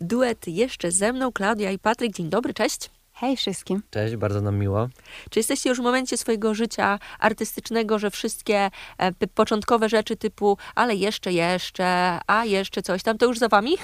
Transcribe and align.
duet 0.00 0.48
jeszcze 0.48 0.90
ze 0.90 1.12
mną, 1.12 1.32
Klaudia 1.32 1.70
i 1.70 1.78
Patryk. 1.78 2.12
Dzień 2.12 2.30
dobry, 2.30 2.54
cześć. 2.54 2.90
Hej 3.12 3.36
wszystkim. 3.36 3.82
Cześć, 3.90 4.16
bardzo 4.16 4.40
nam 4.40 4.58
miło. 4.58 4.88
Czy 5.30 5.38
jesteście 5.38 5.68
już 5.68 5.78
w 5.78 5.82
momencie 5.82 6.16
swojego 6.16 6.54
życia 6.54 6.98
artystycznego, 7.18 7.98
że 7.98 8.10
wszystkie 8.10 8.70
e, 8.98 9.12
początkowe 9.34 9.88
rzeczy 9.88 10.16
typu 10.16 10.58
ale 10.74 10.94
jeszcze, 10.94 11.32
jeszcze, 11.32 12.18
a 12.26 12.44
jeszcze 12.44 12.82
coś 12.82 13.02
tam, 13.02 13.18
to 13.18 13.26
już 13.26 13.38
za 13.38 13.48
wami? 13.48 13.76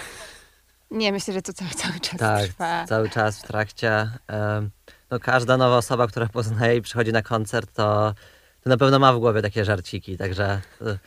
Nie, 0.90 1.12
myślę, 1.12 1.34
że 1.34 1.42
to 1.42 1.52
cały, 1.52 1.70
cały 1.70 2.00
czas 2.00 2.20
tak, 2.20 2.44
trwa. 2.44 2.84
cały 2.86 3.10
czas 3.10 3.38
w 3.38 3.42
trakcie. 3.42 4.10
em, 4.26 4.70
no, 5.10 5.20
każda 5.20 5.56
nowa 5.56 5.76
osoba, 5.76 6.06
która 6.06 6.26
poznaje 6.28 6.76
i 6.76 6.82
przychodzi 6.82 7.12
na 7.12 7.22
koncert, 7.22 7.72
to, 7.74 8.14
to 8.60 8.70
na 8.70 8.76
pewno 8.76 8.98
ma 8.98 9.12
w 9.12 9.18
głowie 9.18 9.42
takie 9.42 9.64
żarciki, 9.64 10.18
także 10.18 10.60
e, 10.80 10.98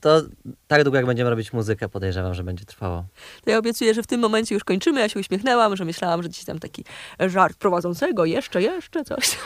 to 0.00 0.22
tak 0.66 0.82
długo 0.82 0.96
jak 0.96 1.06
będziemy 1.06 1.30
robić 1.30 1.52
muzykę, 1.52 1.88
podejrzewam, 1.88 2.34
że 2.34 2.44
będzie 2.44 2.64
trwało. 2.64 3.04
To 3.44 3.50
ja 3.50 3.58
obiecuję, 3.58 3.94
że 3.94 4.02
w 4.02 4.06
tym 4.06 4.20
momencie 4.20 4.54
już 4.54 4.64
kończymy. 4.64 5.00
Ja 5.00 5.08
się 5.08 5.20
uśmiechnęłam, 5.20 5.76
że 5.76 5.84
myślałam, 5.84 6.22
że 6.22 6.28
gdzieś 6.28 6.44
tam 6.44 6.58
taki 6.58 6.84
żart 7.20 7.56
prowadzącego, 7.56 8.24
jeszcze, 8.24 8.62
jeszcze 8.62 9.04
coś. 9.04 9.38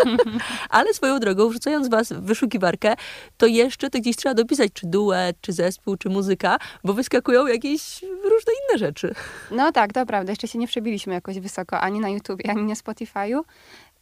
Ale 0.70 0.94
swoją 0.94 1.20
drogą, 1.20 1.48
wrzucając 1.48 1.88
was 1.88 2.12
w 2.12 2.20
wyszukiwarkę, 2.20 2.94
to 3.36 3.46
jeszcze 3.46 3.90
to 3.90 3.98
gdzieś 3.98 4.16
trzeba 4.16 4.34
dopisać, 4.34 4.72
czy 4.72 4.86
duet, 4.86 5.36
czy 5.40 5.52
zespół, 5.52 5.96
czy 5.96 6.08
muzyka, 6.08 6.58
bo 6.84 6.94
wyskakują 6.94 7.46
jakieś 7.46 8.02
różne 8.02 8.52
inne 8.62 8.78
rzeczy. 8.78 9.14
No 9.50 9.72
tak, 9.72 9.92
to 9.92 10.06
prawda. 10.06 10.32
Jeszcze 10.32 10.48
się 10.48 10.58
nie 10.58 10.66
przebiliśmy 10.66 11.14
jakoś 11.14 11.38
wysoko 11.38 11.80
ani 11.80 12.00
na 12.00 12.08
YouTubie, 12.08 12.50
ani 12.50 12.62
na 12.62 12.74
Spotify'u, 12.74 13.40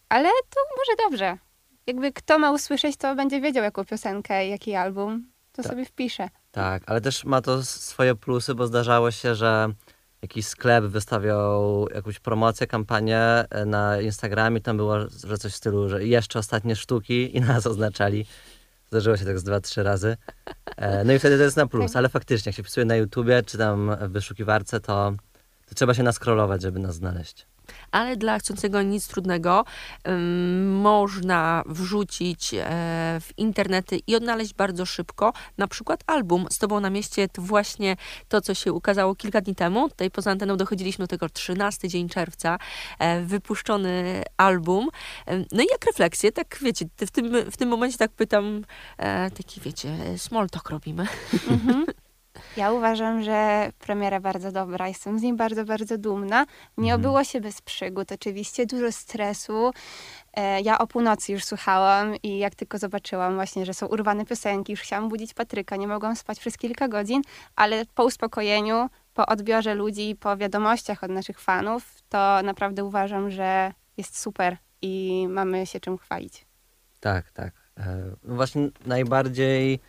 ale 0.09 0.29
to 0.29 0.61
może 0.79 1.11
dobrze. 1.11 1.39
Jakby 1.87 2.13
kto 2.13 2.39
ma 2.39 2.53
usłyszeć, 2.53 2.97
to 2.97 3.15
będzie 3.15 3.41
wiedział, 3.41 3.65
jaką 3.65 3.85
piosenkę, 3.85 4.49
jaki 4.49 4.75
album, 4.75 5.32
to 5.53 5.63
Tak. 5.63 5.73
sobie 5.73 5.85
wpisze. 5.85 6.29
Tak, 6.53 6.83
ale 6.87 7.01
też 7.01 7.25
ma 7.25 7.41
to 7.43 7.63
swoje 7.65 8.15
plusy, 8.15 8.55
bo 8.55 8.67
zdarzało 8.67 9.11
się, 9.11 9.35
że 9.35 9.69
jakiś 10.23 10.47
sklep 10.47 10.85
wystawiał 10.85 11.87
jakąś 11.95 12.19
promocję, 12.19 12.67
kampanię 12.67 13.19
e, 13.51 13.65
na 13.67 14.01
Instagramie, 14.01 14.61
tam 14.61 14.77
było, 14.77 14.97
że 15.27 15.39
coś 15.39 15.53
w 15.53 15.57
stylu, 15.57 15.89
że 15.89 16.05
jeszcze 16.05 16.39
ostatnie 16.39 16.77
sztuki 16.77 17.37
i 17.37 17.41
nas 17.41 17.67
oznaczali. 17.67 18.27
Zdarzyło 18.89 19.17
się 19.17 19.25
tak 19.25 19.39
z 19.39 19.45
dwa, 19.45 19.61
trzy 19.61 19.83
razy. 19.83 20.17
E, 20.77 21.05
No 21.05 21.13
i 21.13 21.19
wtedy 21.19 21.37
to 21.39 21.43
jest 21.43 21.57
na 21.57 21.67
plus, 21.67 21.97
ale 21.97 22.09
faktycznie, 22.09 22.51
jak 22.51 22.57
się 22.57 22.63
wpisuje 22.63 22.87
na 22.87 22.97
YouTubie 22.97 23.43
czy 23.43 23.59
tam 23.59 23.97
w 24.01 24.09
wyszukiwarce, 24.13 24.81
to, 24.81 25.13
to 25.67 25.75
trzeba 25.75 25.95
się 25.95 26.03
naskrolować, 26.03 26.63
żeby 26.63 26.79
nas 26.79 26.95
znaleźć. 26.95 27.47
Ale 27.91 28.17
dla 28.17 28.39
chcącego 28.39 28.83
nic 28.83 29.09
trudnego 29.09 29.65
ym, 30.09 30.81
można 30.81 31.63
wrzucić 31.67 32.55
e, 32.55 32.61
w 33.21 33.31
internety 33.37 34.01
i 34.07 34.17
odnaleźć 34.17 34.55
bardzo 34.55 34.87
szybko 34.87 35.33
na 35.59 35.69
przykład 35.69 36.01
album 36.07 36.47
z 36.51 36.59
Tobą 36.59 36.81
na 36.81 36.91
mieście 36.91 37.29
to 37.29 37.43
właśnie 37.43 37.97
to, 38.29 38.41
co 38.41 38.55
się 38.55 38.73
ukazało 38.73 39.15
kilka 39.15 39.41
dni 39.41 39.55
temu. 39.55 39.89
Tutaj 39.89 40.11
poza 40.11 40.31
anteną 40.31 40.57
dochodziliśmy 40.57 41.03
do 41.03 41.09
tego 41.09 41.29
13 41.29 41.89
dzień 41.89 42.09
czerwca, 42.09 42.59
e, 42.99 43.23
wypuszczony 43.23 44.23
album. 44.37 44.89
No 45.53 45.63
i 45.63 45.67
jak 45.71 45.87
refleksję, 45.87 46.33
tak 46.33 46.59
wiecie, 46.63 46.87
w 47.07 47.11
tym, 47.11 47.51
w 47.51 47.57
tym 47.57 47.69
momencie 47.69 47.99
tak 47.99 48.13
pytam, 48.13 48.65
e, 48.99 49.31
taki 49.31 49.61
wiecie, 49.61 49.97
small 50.17 50.51
talk 50.51 50.71
robimy. 50.71 51.07
Mhm. 51.51 51.87
Ja 52.57 52.73
uważam, 52.73 53.23
że 53.23 53.71
premiera 53.79 54.21
bardzo 54.21 54.53
dobra. 54.53 54.89
Jestem 54.89 55.19
z 55.19 55.23
niej 55.23 55.33
bardzo, 55.35 55.65
bardzo 55.65 55.99
dumna. 55.99 56.47
Nie 56.79 56.93
Mhm. 56.95 57.01
obyło 57.01 57.25
się 57.25 57.41
bez 57.41 57.63
przygód, 57.63 58.13
oczywiście. 58.13 58.67
Dużo 58.67 58.93
stresu. 58.93 59.71
E, 60.35 60.61
Ja 60.61 60.79
o 60.79 60.87
północy 60.87 61.33
już 61.33 61.45
słuchałam 61.45 62.17
i 62.23 62.39
jak 62.39 62.55
tylko 62.55 62.79
zobaczyłam 62.79 63.35
właśnie, 63.35 63.67
że 63.67 63.75
są 63.75 63.87
urwane 63.87 64.25
piosenki, 64.25 64.73
już 64.73 64.81
chciałam 64.81 65.09
budzić 65.09 65.35
Patryka. 65.35 65.77
Nie 65.77 65.89
mogłam 65.89 66.17
spać 66.17 66.41
przez 66.41 66.57
kilka 66.57 66.89
godzin, 66.89 67.23
ale 67.57 67.85
po 67.95 68.05
uspokojeniu, 68.05 68.89
po 69.15 69.27
odbiorze 69.27 69.75
ludzi, 69.75 70.17
po 70.21 70.37
wiadomościach 70.37 71.05
od 71.05 71.11
naszych 71.11 71.41
fanów, 71.41 72.03
to 72.09 72.43
naprawdę 72.45 72.85
uważam, 72.85 73.31
że 73.31 73.73
jest 73.97 74.19
super 74.19 74.57
i 74.83 75.27
mamy 75.31 75.67
się 75.67 75.81
czym 75.81 75.99
chwalić. 75.99 76.47
Tak, 77.01 77.31
tak. 77.31 77.53
E, 77.79 78.03
no 78.25 78.35
Właśnie 78.35 78.69
najbardziej, 78.87 79.81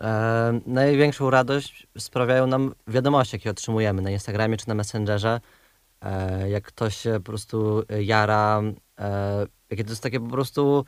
e, 0.00 0.60
największą 0.66 1.30
radość 1.30 1.86
sprawiają 1.98 2.46
nam 2.46 2.74
wiadomości, 2.86 3.36
jakie 3.36 3.50
otrzymujemy 3.50 4.02
na 4.02 4.10
Instagramie 4.10 4.56
czy 4.56 4.68
na 4.68 4.74
Messengerze. 4.74 5.40
E, 6.00 6.50
jak 6.50 6.64
ktoś 6.64 6.96
się 6.96 7.12
po 7.12 7.20
prostu 7.20 7.82
jara, 8.00 8.62
e, 9.00 9.46
jakie 9.70 9.84
to 9.84 9.90
jest 9.90 10.02
takie 10.02 10.20
po 10.20 10.28
prostu, 10.28 10.84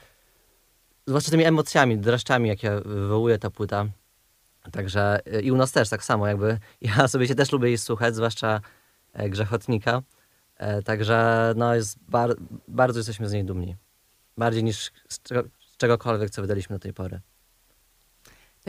zwłaszcza 1.06 1.30
tymi 1.30 1.44
emocjami, 1.44 1.98
dreszczami, 1.98 2.48
jakie 2.48 2.80
wywołuje 2.84 3.38
ta 3.38 3.50
płyta. 3.50 3.86
Także 4.72 5.20
e, 5.26 5.40
i 5.40 5.52
u 5.52 5.56
nas 5.56 5.72
też 5.72 5.88
tak 5.88 6.04
samo, 6.04 6.26
jakby 6.26 6.58
ja 6.80 7.08
sobie 7.08 7.28
się 7.28 7.34
też 7.34 7.52
lubię 7.52 7.68
jej 7.68 7.78
słuchać, 7.78 8.14
zwłaszcza 8.14 8.60
e, 9.12 9.28
Grzechotnika. 9.28 10.02
E, 10.56 10.82
Także 10.82 11.52
no 11.56 11.74
jest 11.74 11.98
bar- 12.08 12.36
bardzo 12.68 12.98
jesteśmy 12.98 13.28
z 13.28 13.32
niej 13.32 13.44
dumni. 13.44 13.76
Bardziej 14.36 14.64
niż 14.64 14.90
z, 15.08 15.22
czego, 15.22 15.48
z 15.58 15.76
czegokolwiek, 15.76 16.30
co 16.30 16.42
wydaliśmy 16.42 16.76
do 16.76 16.80
tej 16.80 16.92
pory. 16.92 17.20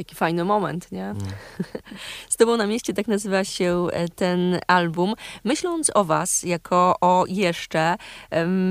Taki 0.02 0.16
fajny 0.16 0.46
moment, 0.46 0.92
nie? 0.92 1.06
Mm. 1.06 1.18
Z 2.30 2.38
Tobą 2.38 2.58
na 2.58 2.68
mieście 2.68 2.94
tak 2.94 3.08
nazywa 3.08 3.44
się 3.44 3.88
e, 3.92 4.10
ten 4.10 4.60
album. 4.68 5.14
Myśląc 5.44 5.92
o 5.94 6.04
Was 6.04 6.44
jako 6.44 6.96
o 7.02 7.26
jeszcze, 7.28 7.96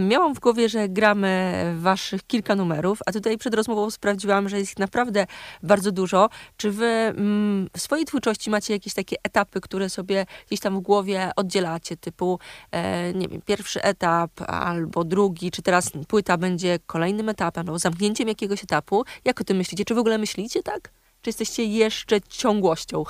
miałam 0.08 0.34
w 0.34 0.40
głowie, 0.40 0.68
że 0.68 0.88
gramy 0.88 1.54
Waszych 1.78 2.26
kilka 2.26 2.54
numerów, 2.54 2.98
a 3.06 3.12
tutaj 3.12 3.38
przed 3.38 3.54
rozmową 3.54 3.90
sprawdziłam, 3.90 4.48
że 4.48 4.58
jest 4.58 4.72
ich 4.72 4.78
naprawdę 4.78 5.26
bardzo 5.62 5.92
dużo. 5.92 6.28
Czy 6.56 6.70
Wy 6.70 6.86
mm, 6.86 7.68
w 7.76 7.80
swojej 7.80 8.04
twórczości 8.04 8.50
macie 8.50 8.72
jakieś 8.72 8.94
takie 8.94 9.16
etapy, 9.22 9.60
które 9.60 9.88
sobie 9.88 10.26
gdzieś 10.46 10.60
tam 10.60 10.76
w 10.76 10.80
głowie 10.80 11.30
oddzielacie, 11.36 11.96
typu, 11.96 12.38
e, 12.70 13.14
nie 13.14 13.28
wiem, 13.28 13.42
pierwszy 13.42 13.82
etap 13.82 14.30
albo 14.46 15.04
drugi, 15.04 15.50
czy 15.50 15.62
teraz 15.62 15.90
płyta 16.08 16.36
będzie 16.36 16.78
kolejnym 16.86 17.28
etapem, 17.28 17.66
albo 17.66 17.78
zamknięciem 17.78 18.28
jakiegoś 18.28 18.64
etapu? 18.64 19.04
Jak 19.24 19.40
o 19.40 19.44
tym 19.44 19.56
myślicie? 19.56 19.84
Czy 19.84 19.94
w 19.94 19.98
ogóle 19.98 20.18
myślicie 20.18 20.62
tak? 20.62 20.99
Czy 21.22 21.28
jesteście 21.28 21.64
jeszcze 21.64 22.20
ciągłością? 22.20 23.04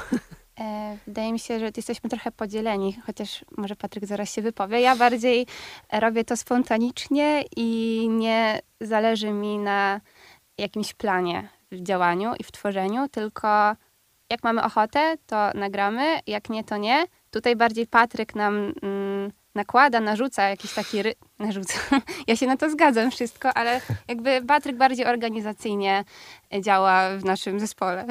E, 0.60 0.96
Wydaje 1.06 1.32
mi 1.32 1.38
się, 1.38 1.58
że 1.60 1.70
jesteśmy 1.76 2.10
trochę 2.10 2.32
podzieleni, 2.32 2.96
chociaż 3.06 3.44
może 3.56 3.76
Patryk 3.76 4.04
zaraz 4.06 4.34
się 4.34 4.42
wypowie. 4.42 4.80
Ja 4.80 4.96
bardziej 4.96 5.46
robię 5.92 6.24
to 6.24 6.36
spontanicznie 6.36 7.44
i 7.56 8.06
nie 8.10 8.60
zależy 8.80 9.30
mi 9.32 9.58
na 9.58 10.00
jakimś 10.58 10.94
planie 10.94 11.48
w 11.72 11.82
działaniu 11.82 12.34
i 12.38 12.44
w 12.44 12.52
tworzeniu, 12.52 13.08
tylko 13.08 13.76
jak 14.30 14.44
mamy 14.44 14.62
ochotę, 14.62 15.16
to 15.26 15.50
nagramy, 15.54 16.20
jak 16.26 16.50
nie, 16.50 16.64
to 16.64 16.76
nie. 16.76 17.04
Tutaj 17.30 17.56
bardziej 17.56 17.86
Patryk 17.86 18.34
nam 18.34 18.72
mm, 18.82 19.32
nakłada, 19.54 20.00
narzuca 20.00 20.48
jakiś 20.48 20.74
taki 20.74 21.02
ry... 21.02 21.14
narzuca. 21.38 21.78
Ja 22.26 22.36
się 22.36 22.46
na 22.46 22.56
to 22.56 22.70
zgadzam 22.70 23.10
wszystko, 23.10 23.54
ale 23.54 23.80
jakby 24.08 24.42
Patryk 24.42 24.76
bardziej 24.76 25.06
organizacyjnie 25.06 26.04
działa 26.60 27.18
w 27.18 27.24
naszym 27.24 27.60
zespole. 27.60 28.06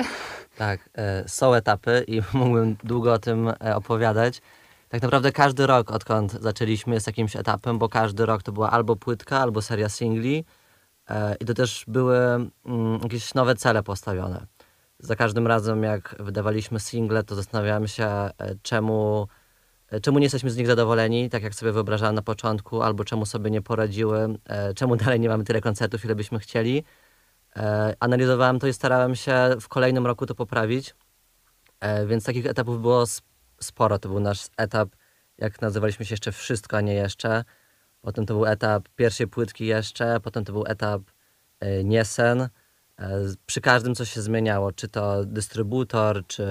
Tak, 0.58 0.90
e, 0.98 1.30
są 1.30 1.54
etapy 1.54 2.04
i 2.08 2.22
mógłbym 2.34 2.76
długo 2.84 3.14
o 3.14 3.20
tym 3.20 3.48
e, 3.48 3.76
opowiadać. 3.76 4.42
Tak 4.90 5.02
naprawdę 5.02 5.32
każdy 5.32 5.68
rok, 5.68 5.92
odkąd 5.92 6.32
zaczęliśmy, 6.32 6.94
jest 6.94 7.08
jakimś 7.08 7.36
etapem, 7.36 7.78
bo 7.78 7.90
każdy 7.90 8.26
rok 8.26 8.44
to 8.44 8.52
była 8.52 8.72
albo 8.72 8.96
płytka, 8.96 9.40
albo 9.40 9.62
seria 9.62 9.90
singli 9.90 10.46
e, 11.10 11.36
i 11.36 11.46
to 11.46 11.54
też 11.54 11.84
były 11.88 12.18
mm, 12.66 13.00
jakieś 13.04 13.34
nowe 13.34 13.56
cele 13.56 13.84
postawione. 13.84 14.46
Za 15.00 15.16
każdym 15.16 15.48
razem, 15.48 15.84
jak 15.84 16.16
wydawaliśmy 16.20 16.80
single, 16.80 17.24
to 17.24 17.36
zastanawiałem 17.36 17.88
się, 17.88 18.06
e, 18.06 18.32
czemu, 18.62 19.28
e, 19.90 20.00
czemu 20.00 20.20
nie 20.20 20.26
jesteśmy 20.26 20.50
z 20.50 20.58
nich 20.58 20.68
zadowoleni, 20.68 21.30
tak 21.30 21.44
jak 21.44 21.56
sobie 21.56 21.72
wyobrażałem 21.72 22.16
na 22.16 22.22
początku, 22.22 22.82
albo 22.82 23.04
czemu 23.04 23.26
sobie 23.26 23.52
nie 23.52 23.62
poradziły, 23.62 24.40
e, 24.46 24.74
czemu 24.74 24.96
dalej 25.06 25.20
nie 25.20 25.30
mamy 25.30 25.44
tyle 25.44 25.62
koncertów, 25.62 26.06
ile 26.06 26.16
byśmy 26.16 26.40
chcieli. 26.40 26.84
Analizowałem 28.00 28.60
to 28.60 28.68
i 28.68 28.74
starałem 28.74 29.16
się 29.16 29.34
w 29.62 29.68
kolejnym 29.68 30.06
roku 30.06 30.26
to 30.26 30.36
poprawić. 30.36 30.96
Więc 32.08 32.24
takich 32.24 32.46
etapów 32.46 32.82
było 32.82 33.04
sporo. 33.60 34.00
To 34.00 34.10
był 34.10 34.20
nasz 34.20 34.48
etap, 34.58 34.90
jak 35.38 35.62
nazywaliśmy 35.62 36.06
się 36.06 36.14
jeszcze 36.14 36.32
Wszystko, 36.32 36.78
a 36.78 36.82
nie 36.82 36.94
jeszcze. 36.94 37.44
Potem 38.02 38.26
to 38.26 38.34
był 38.34 38.46
etap 38.46 38.90
pierwszej 38.96 39.28
płytki 39.28 39.66
jeszcze, 39.66 40.20
potem 40.20 40.46
to 40.46 40.54
był 40.54 40.64
etap 40.68 41.02
Niesen. 41.84 42.50
E, 43.00 43.22
przy 43.46 43.62
każdym 43.62 43.96
coś 43.96 44.14
się 44.14 44.22
zmieniało, 44.22 44.72
czy 44.72 44.88
to 44.88 45.26
dystrybutor, 45.26 46.28
czy, 46.28 46.48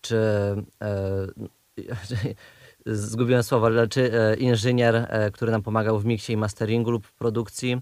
czy 0.00 0.16
e, 0.82 1.26
zgubiłem 2.86 3.42
słowo, 3.42 3.66
ale 3.66 3.88
czy 3.88 4.12
e, 4.12 4.36
inżynier, 4.36 5.08
który 5.32 5.52
nam 5.52 5.62
pomagał 5.62 5.98
w 5.98 6.04
miksie 6.04 6.32
i 6.32 6.36
masteringu 6.36 6.90
lub 6.90 7.12
produkcji. 7.12 7.80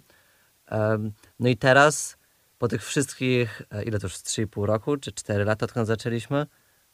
No 1.41 1.49
i 1.49 1.57
teraz, 1.57 2.17
po 2.59 2.69
tych 2.69 2.85
wszystkich, 2.85 3.63
ile 3.87 3.99
to 3.99 4.07
już, 4.07 4.15
3,5 4.15 4.65
roku, 4.65 4.97
czy 4.97 5.13
4 5.13 5.45
lata, 5.45 5.65
odkąd 5.65 5.87
zaczęliśmy? 5.87 6.47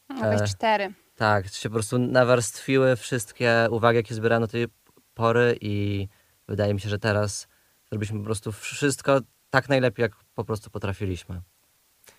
Nawet 0.09 0.41
E, 0.41 0.47
cztery. 0.47 0.93
Tak, 1.17 1.49
się 1.49 1.69
po 1.69 1.73
prostu 1.73 1.99
nawarstwiły 1.99 2.97
wszystkie 2.97 3.69
uwagi, 3.71 3.97
jakie 3.97 4.15
zbierano 4.15 4.47
do 4.47 4.53
tej 4.53 4.67
pory 5.15 5.59
i 5.61 6.09
wydaje 6.49 6.75
mi 6.75 6.81
się, 6.81 6.89
że 6.89 6.99
teraz 6.99 7.49
zrobiliśmy 7.89 8.19
po 8.19 8.25
prostu 8.25 8.53
wszystko 8.53 9.21
tak 9.51 9.69
najlepiej, 9.69 10.03
jak 10.03 10.13
po 10.35 10.45
prostu 10.45 10.71
potrafiliśmy. 10.71 11.41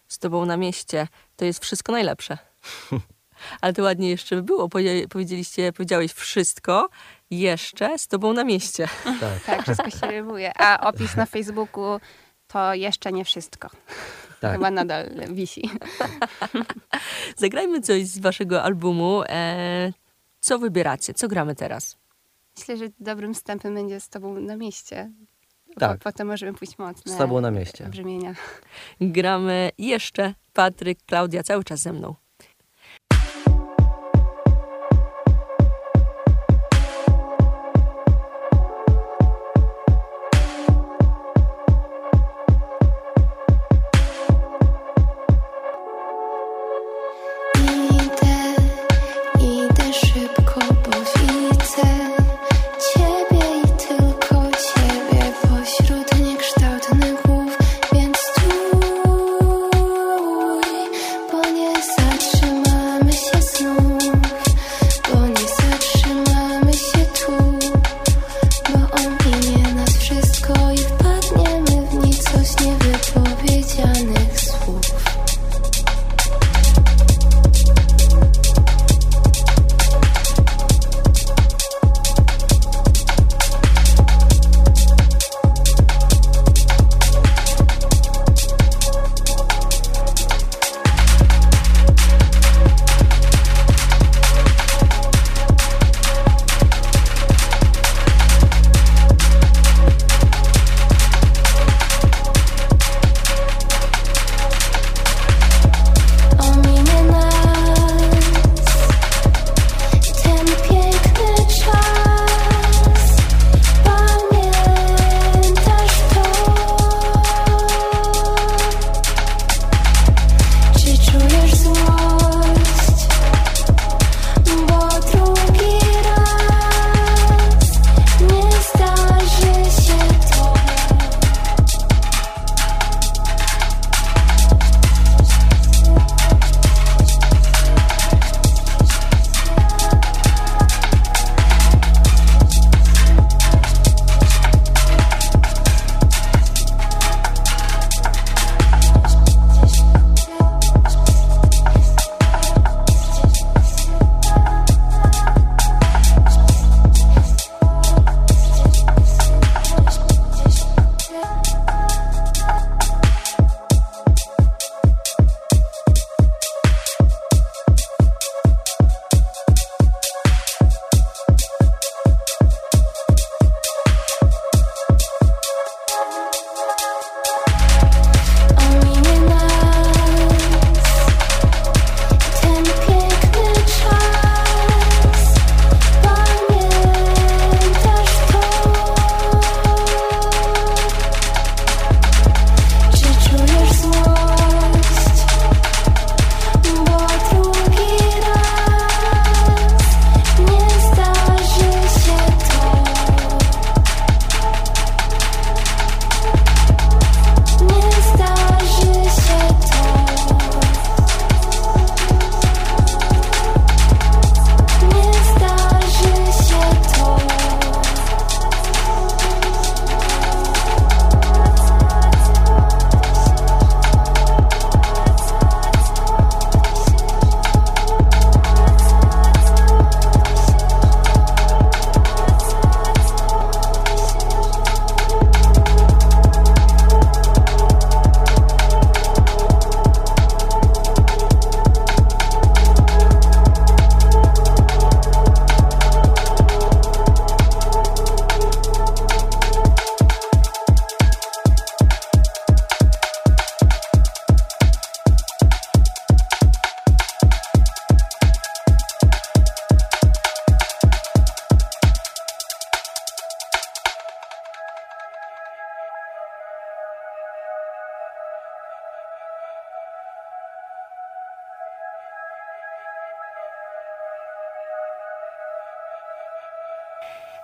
Z 0.07 0.19
tobą 0.19 0.45
na 0.45 0.57
mieście 0.57 1.07
to 1.35 1.45
jest 1.45 1.63
wszystko 1.63 1.91
najlepsze. 1.91 2.37
Ale 3.61 3.73
to 3.73 3.83
ładnie 3.83 4.09
jeszcze 4.09 4.41
było. 4.41 4.69
Powie- 4.69 5.07
Powiedzieliście, 5.07 5.73
powiedziałeś 5.73 6.13
wszystko 6.13 6.89
jeszcze 7.29 7.99
z 7.99 8.07
tobą 8.07 8.33
na 8.33 8.43
mieście. 8.43 8.87
Tak, 9.19 9.43
Tak, 9.45 9.63
wszystko 9.63 9.89
się 9.89 10.07
rymuje. 10.07 10.51
A 10.57 10.87
opis 10.89 11.15
na 11.15 11.25
Facebooku 11.25 11.99
to 12.47 12.73
jeszcze 12.73 13.11
nie 13.11 13.25
wszystko. 13.25 13.69
tak. 14.41 14.51
Chyba 14.53 14.71
nadal 14.71 15.09
wisi. 15.33 15.69
Zagrajmy 17.37 17.81
coś 17.81 18.05
z 18.07 18.19
waszego 18.19 18.63
albumu. 18.63 19.23
E, 19.29 19.93
co 20.39 20.59
wybieracie? 20.59 21.13
Co 21.13 21.27
gramy 21.27 21.55
teraz? 21.55 21.97
Myślę, 22.57 22.77
że 22.77 22.85
dobrym 22.99 23.33
wstępem 23.33 23.73
będzie 23.75 23.99
z 23.99 24.09
tobą 24.09 24.39
na 24.39 24.55
mieście. 24.55 25.11
Tak. 25.77 25.97
Po, 25.97 26.03
potem 26.03 26.27
możemy 26.27 26.53
pójść 26.57 26.77
mocne 26.77 27.11
Z 27.11 27.17
tobą 27.17 27.41
na 27.41 27.51
mieście. 27.51 27.85
brzmienia. 27.85 28.33
Gramy 29.01 29.69
jeszcze 29.77 30.33
Patryk, 30.53 30.99
Klaudia 31.05 31.43
cały 31.43 31.63
czas 31.63 31.79
ze 31.79 31.93
mną. 31.93 32.15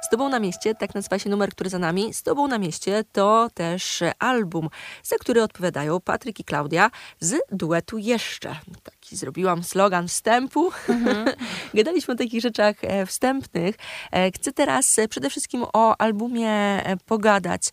Z 0.05 0.09
tobą 0.09 0.29
na 0.29 0.39
mieście, 0.39 0.75
tak 0.75 0.95
nazywa 0.95 1.19
się 1.19 1.29
numer, 1.29 1.49
który 1.49 1.69
za 1.69 1.79
nami. 1.79 2.13
Z 2.13 2.23
tobą 2.23 2.47
na 2.47 2.57
mieście 2.57 3.03
to 3.11 3.49
też 3.53 4.03
album, 4.19 4.69
za 5.03 5.15
który 5.15 5.43
odpowiadają 5.43 6.01
Patryk 6.01 6.39
i 6.39 6.43
Klaudia 6.43 6.91
z 7.19 7.35
duetu 7.51 7.97
Jeszcze. 7.97 8.55
Taki 8.83 8.94
taki 9.05 9.15
zrobiłam 9.15 9.63
slogan 9.63 10.07
wstępu. 10.07 10.71
Gadaliśmy 11.73 12.13
o 12.13 12.17
takich 12.17 12.41
rzeczach 12.41 12.75
e, 12.81 13.05
wstępnych. 13.05 13.75
E, 14.11 14.31
Chcę 14.31 14.51
teraz 14.51 14.99
e, 14.99 15.07
przede 15.07 15.29
wszystkim 15.29 15.65
o 15.73 16.01
albumie 16.01 16.81
pogadać. 17.05 17.69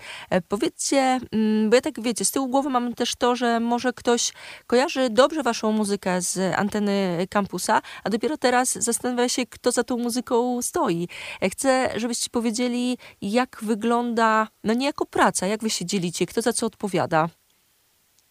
Powiedzcie, 0.48 1.20
mm, 1.32 1.70
bo 1.70 1.76
ja 1.76 1.80
tak 1.80 2.02
wiecie, 2.02 2.24
z 2.24 2.30
tyłu 2.30 2.48
głowy 2.48 2.70
mam 2.70 2.94
też 2.94 3.14
to, 3.16 3.36
że 3.36 3.60
może 3.60 3.92
ktoś 3.92 4.32
kojarzy 4.66 5.10
dobrze 5.10 5.42
waszą 5.42 5.72
muzykę 5.72 6.20
z 6.20 6.54
anteny 6.58 7.26
kampusa, 7.30 7.82
a 8.04 8.10
dopiero 8.10 8.36
teraz 8.36 8.72
zastanawia 8.72 9.28
się, 9.28 9.46
kto 9.46 9.72
za 9.72 9.84
tą 9.84 9.96
muzyką 9.96 10.62
stoi. 10.62 11.08
Chcę, 11.52 11.90
żebyście 11.96 12.30
powiedzieli, 12.30 12.98
jak 13.22 13.58
wygląda, 13.62 14.48
no 14.64 14.74
nie 14.74 14.86
jako 14.86 15.06
praca, 15.06 15.46
jak 15.46 15.62
wy 15.62 15.70
się 15.70 15.86
dzielicie, 15.86 16.26
kto 16.26 16.42
za 16.42 16.52
co 16.52 16.66
odpowiada. 16.66 17.28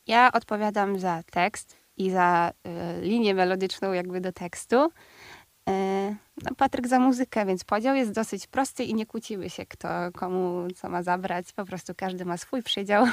Ja 0.08 0.32
odpowiadam 0.32 1.00
za 1.00 1.24
tekst 1.32 1.81
i 2.06 2.12
za 2.12 2.52
y, 2.98 3.02
linię 3.02 3.36
melodyczną 3.36 3.94
jakby 3.94 4.22
do 4.22 4.32
tekstu. 4.32 4.76
Y, 4.86 6.16
no, 6.44 6.56
Patryk 6.58 6.88
za 6.88 7.00
muzykę, 7.00 7.46
więc 7.46 7.64
podział 7.64 7.96
jest 7.96 8.12
dosyć 8.12 8.48
prosty 8.48 8.84
i 8.84 8.94
nie 8.94 9.06
kłócimy 9.06 9.50
się, 9.50 9.66
kto 9.66 9.88
komu 10.14 10.68
co 10.76 10.90
ma 10.90 11.04
zabrać. 11.04 11.54
Po 11.54 11.66
prostu 11.66 11.94
każdy 11.98 12.26
ma 12.26 12.38
swój 12.38 12.64
przydział. 12.64 13.06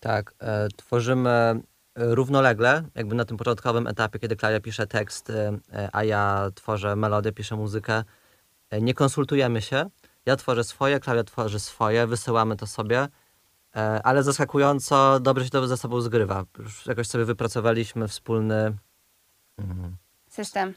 Tak, 0.00 0.34
e, 0.40 0.68
tworzymy 0.76 1.60
równolegle, 1.96 2.82
jakby 2.94 3.14
na 3.14 3.24
tym 3.24 3.36
początkowym 3.36 3.86
etapie, 3.86 4.18
kiedy 4.18 4.36
Klaja 4.36 4.60
pisze 4.60 4.86
tekst, 4.86 5.30
e, 5.30 5.58
a 5.92 6.04
ja 6.04 6.50
tworzę 6.54 6.96
melodię, 6.96 7.32
piszę 7.32 7.56
muzykę. 7.56 8.04
E, 8.70 8.80
nie 8.80 8.94
konsultujemy 8.94 9.62
się. 9.62 9.90
Ja 10.26 10.36
tworzę 10.36 10.64
swoje, 10.64 11.00
Klaja 11.00 11.24
tworzy 11.24 11.60
swoje, 11.60 12.06
wysyłamy 12.06 12.56
to 12.56 12.66
sobie, 12.66 13.08
ale 14.04 14.22
zaskakująco 14.22 15.20
dobrze 15.20 15.44
się 15.44 15.50
to 15.50 15.66
ze 15.68 15.76
sobą 15.76 16.00
zgrywa. 16.00 16.44
Już 16.58 16.86
jakoś 16.86 17.06
sobie 17.06 17.24
wypracowaliśmy 17.24 18.08
wspólny 18.08 18.76
mm, 19.58 19.96
System. 20.28 20.74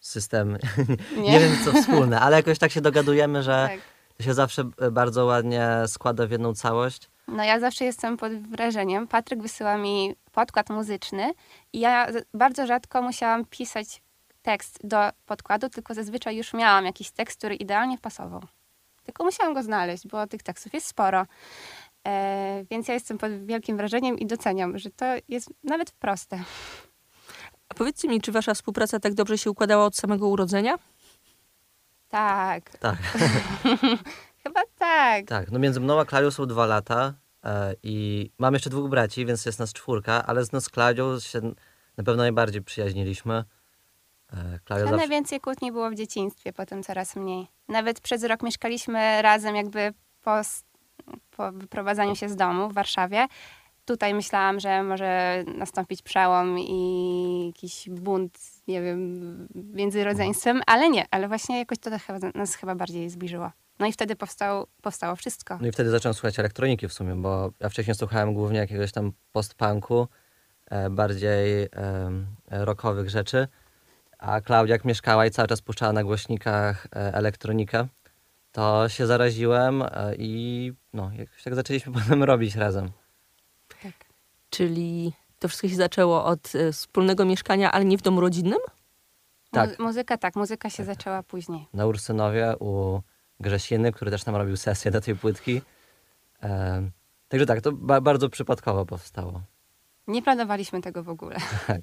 system. 0.00 0.58
Nie? 1.16 1.30
Nie 1.30 1.40
wiem 1.40 1.52
co 1.64 1.72
wspólne, 1.72 2.20
ale 2.20 2.36
jakoś 2.36 2.58
tak 2.58 2.72
się 2.72 2.80
dogadujemy, 2.80 3.42
że 3.42 3.68
Tak. 3.70 3.80
to 4.16 4.22
się 4.22 4.34
zawsze 4.34 4.70
e, 4.78 4.90
bardzo 4.90 5.24
ładnie 5.24 5.68
składa 5.86 6.26
w 6.26 6.30
jedną 6.30 6.54
całość. 6.54 7.10
No 7.28 7.44
ja 7.44 7.60
zawsze 7.60 7.84
jestem 7.84 8.16
pod 8.16 8.32
wrażeniem. 8.32 9.08
Patryk 9.08 9.42
wysyła 9.42 9.76
mi 9.76 10.16
podkład 10.32 10.70
muzyczny 10.70 11.32
i 11.72 11.80
ja 11.80 12.06
bardzo 12.34 12.66
rzadko 12.66 13.02
musiałam 13.02 13.44
pisać 13.44 14.02
tekst 14.42 14.78
do 14.84 15.10
podkładu, 15.26 15.68
tylko 15.68 15.94
zazwyczaj 15.94 16.36
już 16.36 16.54
miałam 16.54 16.84
jakiś 16.84 17.10
tekst, 17.10 17.38
który 17.38 17.54
idealnie 17.54 17.98
pasował. 17.98 18.42
Tylko 19.04 19.24
musiałam 19.24 19.54
go 19.54 19.62
znaleźć, 19.62 20.06
bo 20.08 20.26
tych 20.26 20.42
tekstów 20.42 20.74
jest 20.74 20.86
sporo. 20.86 21.26
E, 22.08 22.64
więc 22.70 22.88
ja 22.88 22.94
jestem 22.94 23.18
pod 23.18 23.46
wielkim 23.46 23.76
wrażeniem 23.76 24.18
i 24.18 24.26
doceniam, 24.26 24.78
że 24.78 24.90
to 24.90 25.04
jest 25.28 25.50
nawet 25.64 25.92
proste. 25.92 26.44
A 27.68 27.74
powiedzcie 27.74 28.08
mi, 28.08 28.20
czy 28.20 28.32
wasza 28.32 28.54
współpraca 28.54 29.00
tak 29.00 29.14
dobrze 29.14 29.38
się 29.38 29.50
układała 29.50 29.84
od 29.84 29.96
samego 29.96 30.28
urodzenia? 30.28 30.76
Tak, 32.08 32.78
Tak. 32.78 32.96
chyba 34.42 34.60
tak. 34.78 35.26
Tak, 35.26 35.50
no 35.50 35.58
między 35.58 35.80
mną 35.80 36.00
a 36.00 36.04
Klarią 36.04 36.30
są 36.30 36.46
dwa 36.46 36.66
lata 36.66 37.14
e, 37.44 37.74
i 37.82 38.30
mam 38.38 38.54
jeszcze 38.54 38.70
dwóch 38.70 38.90
braci, 38.90 39.26
więc 39.26 39.46
jest 39.46 39.58
nas 39.58 39.72
czwórka, 39.72 40.26
ale 40.26 40.44
z 40.44 40.52
nas 40.52 40.64
z 40.64 40.68
Klarią 40.68 41.20
się 41.20 41.40
na 41.96 42.04
pewno 42.04 42.22
najbardziej 42.22 42.62
przyjaźniliśmy. 42.62 43.44
E, 44.32 44.58
Klaria 44.64 44.84
zawsze... 44.84 44.96
najwięcej 44.96 45.40
kłótni 45.40 45.72
było 45.72 45.90
w 45.90 45.94
dzieciństwie, 45.94 46.52
potem 46.52 46.82
coraz 46.82 47.16
mniej. 47.16 47.46
Nawet 47.68 48.00
przez 48.00 48.24
rok 48.24 48.42
mieszkaliśmy 48.42 49.22
razem 49.22 49.56
jakby 49.56 49.94
po, 50.22 50.40
po 51.36 51.52
wyprowadzaniu 51.52 52.16
się 52.16 52.28
z 52.28 52.36
domu 52.36 52.68
w 52.68 52.74
Warszawie. 52.74 53.26
Tutaj 53.84 54.14
myślałam, 54.14 54.60
że 54.60 54.82
może 54.82 55.44
nastąpić 55.56 56.02
przełom 56.02 56.58
i 56.58 57.46
jakiś 57.46 57.88
bunt, 57.90 58.38
nie 58.68 58.82
wiem, 58.82 59.48
między 59.54 60.04
rodzeństwem, 60.04 60.60
ale 60.66 60.90
nie, 60.90 61.06
ale 61.10 61.28
właśnie 61.28 61.58
jakoś 61.58 61.78
to 61.78 61.90
nas 62.34 62.54
chyba 62.54 62.74
bardziej 62.74 63.10
zbliżyło. 63.10 63.50
No 63.78 63.86
i 63.86 63.92
wtedy 63.92 64.16
powstał, 64.16 64.66
powstało 64.82 65.16
wszystko. 65.16 65.58
No 65.60 65.68
i 65.68 65.72
wtedy 65.72 65.90
zacząłem 65.90 66.14
słuchać 66.14 66.38
elektroniki 66.38 66.88
w 66.88 66.92
sumie, 66.92 67.14
bo 67.14 67.50
ja 67.60 67.68
wcześniej 67.68 67.94
słuchałem 67.94 68.34
głównie 68.34 68.58
jakiegoś 68.58 68.92
tam 68.92 69.12
post-punku, 69.32 70.08
e, 70.70 70.90
bardziej 70.90 71.68
em, 71.72 72.26
rockowych 72.50 73.10
rzeczy, 73.10 73.48
a 74.18 74.40
Klaudia 74.40 74.74
jak 74.74 74.84
mieszkała 74.84 75.26
i 75.26 75.30
cały 75.30 75.48
czas 75.48 75.62
puszczała 75.62 75.92
na 75.92 76.04
głośnikach 76.04 76.86
e, 76.86 77.14
elektronikę, 77.14 77.86
to 78.52 78.88
się 78.88 79.06
zaraziłem 79.06 79.82
e, 79.82 80.14
i 80.18 80.72
no, 80.92 81.10
jakoś 81.18 81.42
tak 81.42 81.54
zaczęliśmy 81.54 81.92
potem 82.02 82.22
robić 82.22 82.56
razem. 82.56 82.90
Tak. 83.82 83.92
Czyli 84.50 85.12
to 85.38 85.48
wszystko 85.48 85.68
się 85.68 85.74
zaczęło 85.76 86.24
od 86.24 86.54
e, 86.54 86.72
wspólnego 86.72 87.24
mieszkania, 87.24 87.72
ale 87.72 87.84
nie 87.84 87.98
w 87.98 88.02
domu 88.02 88.20
rodzinnym? 88.20 88.58
Tak. 89.50 89.78
Mu- 89.78 89.84
muzyka 89.86 90.16
tak, 90.18 90.36
muzyka 90.36 90.70
się 90.70 90.84
zaczęła 90.84 91.22
później. 91.22 91.66
na 91.74 91.86
Ursynowie 91.86 92.54
u 92.60 93.00
Grzesiny, 93.40 93.92
który 93.92 94.10
też 94.10 94.24
tam 94.24 94.36
robił 94.36 94.56
sesję 94.56 94.90
do 94.90 95.00
tej 95.00 95.16
płytki. 95.16 95.62
E, 96.42 96.82
także 97.28 97.46
tak, 97.46 97.60
to 97.60 97.72
ba- 97.72 98.00
bardzo 98.00 98.28
przypadkowo 98.28 98.86
powstało. 98.86 99.40
Nie 100.06 100.22
planowaliśmy 100.22 100.80
tego 100.80 101.02
w 101.02 101.08
ogóle. 101.08 101.36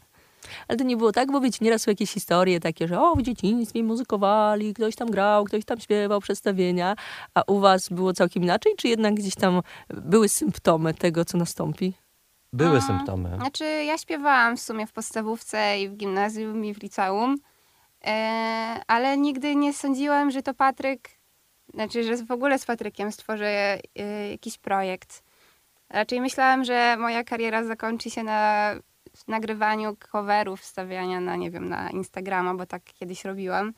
Ale 0.67 0.77
to 0.77 0.83
nie 0.83 0.97
było 0.97 1.11
tak, 1.11 1.31
bo 1.31 1.41
wiecie, 1.41 1.57
nieraz 1.61 1.81
są 1.81 1.91
jakieś 1.91 2.11
historie 2.11 2.59
takie, 2.59 2.87
że 2.87 3.01
o, 3.01 3.15
w 3.15 3.21
dzieciństwie 3.21 3.83
muzykowali, 3.83 4.73
ktoś 4.73 4.95
tam 4.95 5.11
grał, 5.11 5.45
ktoś 5.45 5.65
tam 5.65 5.79
śpiewał, 5.79 6.21
przedstawienia, 6.21 6.95
a 7.33 7.41
u 7.47 7.59
was 7.59 7.89
było 7.89 8.13
całkiem 8.13 8.43
inaczej, 8.43 8.73
czy 8.77 8.87
jednak 8.87 9.13
gdzieś 9.13 9.35
tam 9.35 9.61
były 9.89 10.29
symptomy 10.29 10.93
tego, 10.93 11.25
co 11.25 11.37
nastąpi? 11.37 11.93
Były 12.53 12.77
A, 12.77 12.81
symptomy. 12.81 13.35
Znaczy, 13.35 13.65
ja 13.65 13.97
śpiewałam 13.97 14.57
w 14.57 14.61
sumie 14.61 14.87
w 14.87 14.91
podstawówce 14.91 15.79
i 15.79 15.89
w 15.89 15.95
gimnazjum 15.95 16.65
i 16.65 16.73
w 16.73 16.81
liceum, 16.81 17.37
e, 18.05 18.11
ale 18.87 19.17
nigdy 19.17 19.55
nie 19.55 19.73
sądziłam, 19.73 20.31
że 20.31 20.41
to 20.41 20.53
Patryk, 20.53 21.09
znaczy, 21.73 22.03
że 22.03 22.17
w 22.17 22.31
ogóle 22.31 22.59
z 22.59 22.65
Patrykiem 22.65 23.11
stworzę 23.11 23.79
e, 23.95 24.31
jakiś 24.31 24.57
projekt. 24.57 25.23
Raczej 25.89 26.21
myślałam, 26.21 26.65
że 26.65 26.97
moja 26.99 27.23
kariera 27.23 27.63
zakończy 27.63 28.09
się 28.09 28.23
na 28.23 28.71
nagrywaniu 29.27 29.95
coverów, 30.11 30.63
stawiania 30.63 31.19
na, 31.19 31.35
nie 31.35 31.51
wiem, 31.51 31.69
na 31.69 31.89
Instagrama, 31.89 32.55
bo 32.55 32.65
tak 32.65 32.83
kiedyś 32.83 33.25
robiłam. 33.25 33.73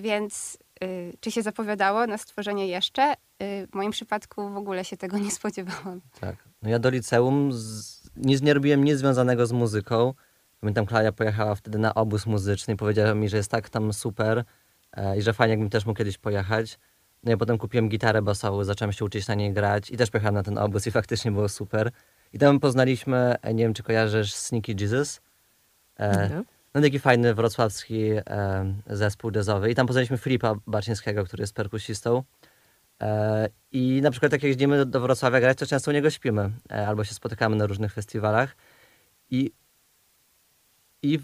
Więc 0.00 0.58
y, 0.84 1.12
czy 1.20 1.30
się 1.30 1.42
zapowiadało 1.42 2.06
na 2.06 2.18
stworzenie 2.18 2.66
jeszcze? 2.66 3.12
Y, 3.12 3.66
w 3.72 3.74
moim 3.74 3.90
przypadku 3.90 4.50
w 4.50 4.56
ogóle 4.56 4.84
się 4.84 4.96
tego 4.96 5.18
nie 5.24 5.30
spodziewałam. 5.30 6.00
Tak. 6.20 6.36
No 6.62 6.70
ja 6.70 6.78
do 6.78 6.90
liceum 6.90 7.52
z, 7.52 8.02
nic 8.16 8.42
nie 8.42 8.54
robiłem 8.54 8.84
nic 8.84 8.98
związanego 8.98 9.46
z 9.46 9.52
muzyką. 9.52 10.14
Pamiętam, 10.60 10.86
Klaja 10.86 11.12
pojechała 11.12 11.54
wtedy 11.54 11.78
na 11.78 11.94
obóz 11.94 12.26
muzyczny 12.26 12.74
i 12.74 12.76
powiedziała 12.76 13.14
mi, 13.14 13.28
że 13.28 13.36
jest 13.36 13.50
tak 13.50 13.68
tam 13.68 13.92
super 13.92 14.44
e, 14.92 15.18
i 15.18 15.22
że 15.22 15.32
fajnie, 15.32 15.52
jakbym 15.52 15.70
też 15.70 15.86
mógł 15.86 15.98
kiedyś 15.98 16.18
pojechać. 16.18 16.78
No 17.22 17.30
ja 17.30 17.36
potem 17.36 17.58
kupiłem 17.58 17.88
gitarę 17.88 18.22
basową, 18.22 18.64
zacząłem 18.64 18.92
się 18.92 19.04
uczyć 19.04 19.28
na 19.28 19.34
niej 19.34 19.52
grać 19.52 19.90
i 19.90 19.96
też 19.96 20.10
pojechałem 20.10 20.34
na 20.34 20.42
ten 20.42 20.58
obóz 20.58 20.86
i 20.86 20.90
faktycznie 20.90 21.32
było 21.32 21.48
super. 21.48 21.90
I 22.34 22.38
tam 22.38 22.60
poznaliśmy, 22.60 23.34
e, 23.42 23.54
nie 23.54 23.64
wiem 23.64 23.74
czy 23.74 23.82
kojarzysz 23.82 24.34
Sneaky 24.34 24.76
Jesus. 24.80 25.20
E, 26.00 26.42
no 26.74 26.80
taki 26.80 26.98
fajny 26.98 27.34
wrocławski 27.34 28.10
e, 28.10 28.74
zespół 28.86 29.30
jazzowy. 29.34 29.70
I 29.70 29.74
tam 29.74 29.86
poznaliśmy 29.86 30.18
Filipa 30.18 30.54
Baczyńskiego, 30.66 31.24
który 31.24 31.42
jest 31.42 31.54
perkusistą. 31.54 32.22
E, 33.02 33.48
I 33.72 34.00
na 34.02 34.10
przykład 34.10 34.32
jak 34.32 34.42
jeździmy 34.42 34.76
do, 34.76 34.84
do 34.84 35.00
Wrocławia 35.00 35.40
grać, 35.40 35.58
to 35.58 35.66
często 35.66 35.90
u 35.90 35.94
niego 35.94 36.10
śpimy. 36.10 36.50
E, 36.70 36.88
albo 36.88 37.04
się 37.04 37.14
spotykamy 37.14 37.56
na 37.56 37.66
różnych 37.66 37.92
festiwalach. 37.92 38.56
I, 39.30 39.52
i, 41.02 41.18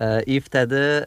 e, 0.00 0.22
i 0.22 0.40
wtedy, 0.40 1.04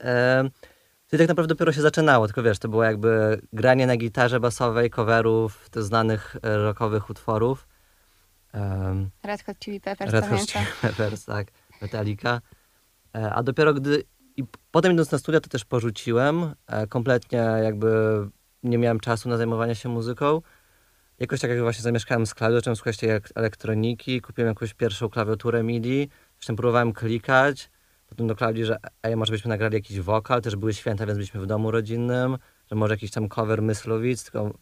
wtedy 1.08 1.24
tak 1.24 1.30
naprawdę 1.30 1.56
dopiero 1.56 1.72
się 1.72 1.82
zaczynało. 1.82 2.28
Tylko 2.28 2.44
wiesz, 2.44 2.60
to 2.60 2.70
było 2.70 2.84
jakby 2.84 3.42
granie 3.54 3.88
na 3.88 3.98
gitarze 3.98 4.40
basowej, 4.40 4.90
coverów 4.90 5.70
tych 5.70 5.84
znanych 5.84 6.36
rockowych 6.44 7.10
utworów. 7.10 7.68
Em, 8.62 9.10
Red 9.24 9.44
Hot 9.44 9.58
Chili 9.60 9.80
Peppers, 9.82 10.12
Red 10.12 10.26
Hot. 10.26 10.46
Chili 10.48 10.66
Peppers, 10.82 11.26
tak, 11.26 11.48
Metallica. 11.82 12.42
E, 13.16 13.32
A 13.34 13.44
dopiero 13.44 13.74
gdy, 13.74 14.04
i 14.38 14.44
potem 14.72 14.92
idąc 14.94 15.12
na 15.12 15.18
studia 15.18 15.40
to 15.40 15.50
też 15.50 15.66
porzuciłem, 15.66 16.54
e, 16.68 16.88
kompletnie 16.88 17.38
jakby 17.64 17.90
nie 18.64 18.78
miałem 18.78 19.00
czasu 19.00 19.30
na 19.30 19.38
zajmowanie 19.38 19.76
się 19.76 19.90
muzyką. 19.90 20.42
Jakoś 21.20 21.40
tak 21.42 21.50
jak 21.50 21.60
właśnie 21.60 21.82
zamieszkałem 21.84 22.26
z 22.26 22.34
Klaudią, 22.34 22.58
zacząłem 22.58 22.76
słuchać 22.76 22.98
tej 22.98 23.10
ek- 23.10 23.30
elektroniki, 23.36 24.22
kupiłem 24.22 24.48
jakąś 24.50 24.74
pierwszą 24.74 25.10
klawiaturę 25.10 25.64
MIDI, 25.64 26.10
zresztą 26.38 26.56
próbowałem 26.56 26.94
klikać, 26.94 27.70
potem 28.08 28.28
do 28.28 28.36
Klaudii, 28.36 28.66
że 28.66 28.78
ej, 29.04 29.16
może 29.16 29.32
byśmy 29.32 29.50
nagrali 29.50 29.74
jakiś 29.76 30.00
wokal, 30.00 30.42
też 30.42 30.56
były 30.56 30.74
święta, 30.74 31.06
więc 31.06 31.18
byliśmy 31.18 31.42
w 31.42 31.46
domu 31.46 31.72
rodzinnym, 31.72 32.38
że 32.70 32.76
może 32.76 32.94
jakiś 32.94 33.12
tam 33.12 33.30
cover 33.30 33.62
Myslowic, 33.62 34.24
tylko 34.24 34.54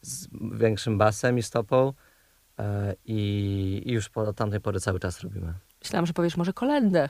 z 0.00 0.28
większym 0.52 0.98
basem 0.98 1.38
i 1.38 1.42
stopą. 1.42 1.92
E, 2.58 2.94
I, 3.04 3.82
już 3.86 4.10
od 4.14 4.36
tamtej 4.36 4.60
pory 4.60 4.80
cały 4.80 5.00
czas 5.00 5.20
robimy. 5.20 5.54
Myślałam, 5.82 6.06
że 6.06 6.12
powiesz 6.12 6.36
może 6.36 6.52
kolendę. 6.52 7.08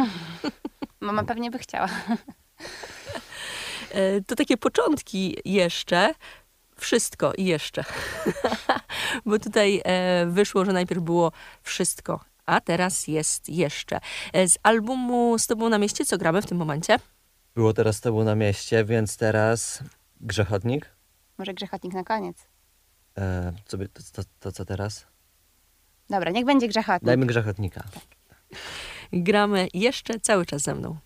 Mama 1.00 1.24
pewnie 1.24 1.50
by 1.50 1.58
chciała. 1.58 1.88
E, 3.90 4.20
to 4.20 4.36
takie 4.36 4.56
początki 4.56 5.36
jeszcze. 5.44 6.14
Wszystko 6.76 7.32
i 7.32 7.44
jeszcze. 7.44 7.84
Bo 9.26 9.38
tutaj 9.38 9.82
e, 9.84 10.26
wyszło, 10.26 10.64
że 10.64 10.72
najpierw 10.72 11.02
było 11.02 11.32
wszystko, 11.62 12.20
a 12.46 12.60
teraz 12.60 13.08
jest 13.08 13.48
jeszcze. 13.48 14.00
Z 14.46 14.58
albumu 14.62 15.38
Z 15.38 15.46
Tobą 15.46 15.68
na 15.68 15.78
mieście, 15.78 16.04
co 16.04 16.18
gramy 16.18 16.42
w 16.42 16.46
tym 16.46 16.58
momencie? 16.58 16.96
Było 17.54 17.72
teraz 17.72 17.96
Z 17.96 18.00
Tobą 18.00 18.24
na 18.24 18.34
mieście, 18.34 18.84
więc 18.84 19.16
teraz 19.16 19.82
Grzechotnik. 20.20 20.90
Może 21.38 21.54
Grzechotnik 21.54 21.94
na 21.94 22.04
koniec. 22.04 22.46
E, 23.18 23.52
co 23.64 23.78
by, 23.78 23.88
to, 23.88 24.02
to, 24.12 24.22
to 24.40 24.52
co 24.52 24.64
teraz? 24.64 25.06
Dobra, 26.10 26.30
niech 26.30 26.44
będzie 26.44 26.68
grzechotnik. 26.68 27.06
Dajmy 27.06 27.26
grzechotnika. 27.26 27.84
Tak. 27.94 28.04
Gramy 29.12 29.68
jeszcze 29.74 30.20
cały 30.20 30.46
czas 30.46 30.62
ze 30.62 30.74
mną. 30.74 30.96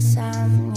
time 0.00 0.75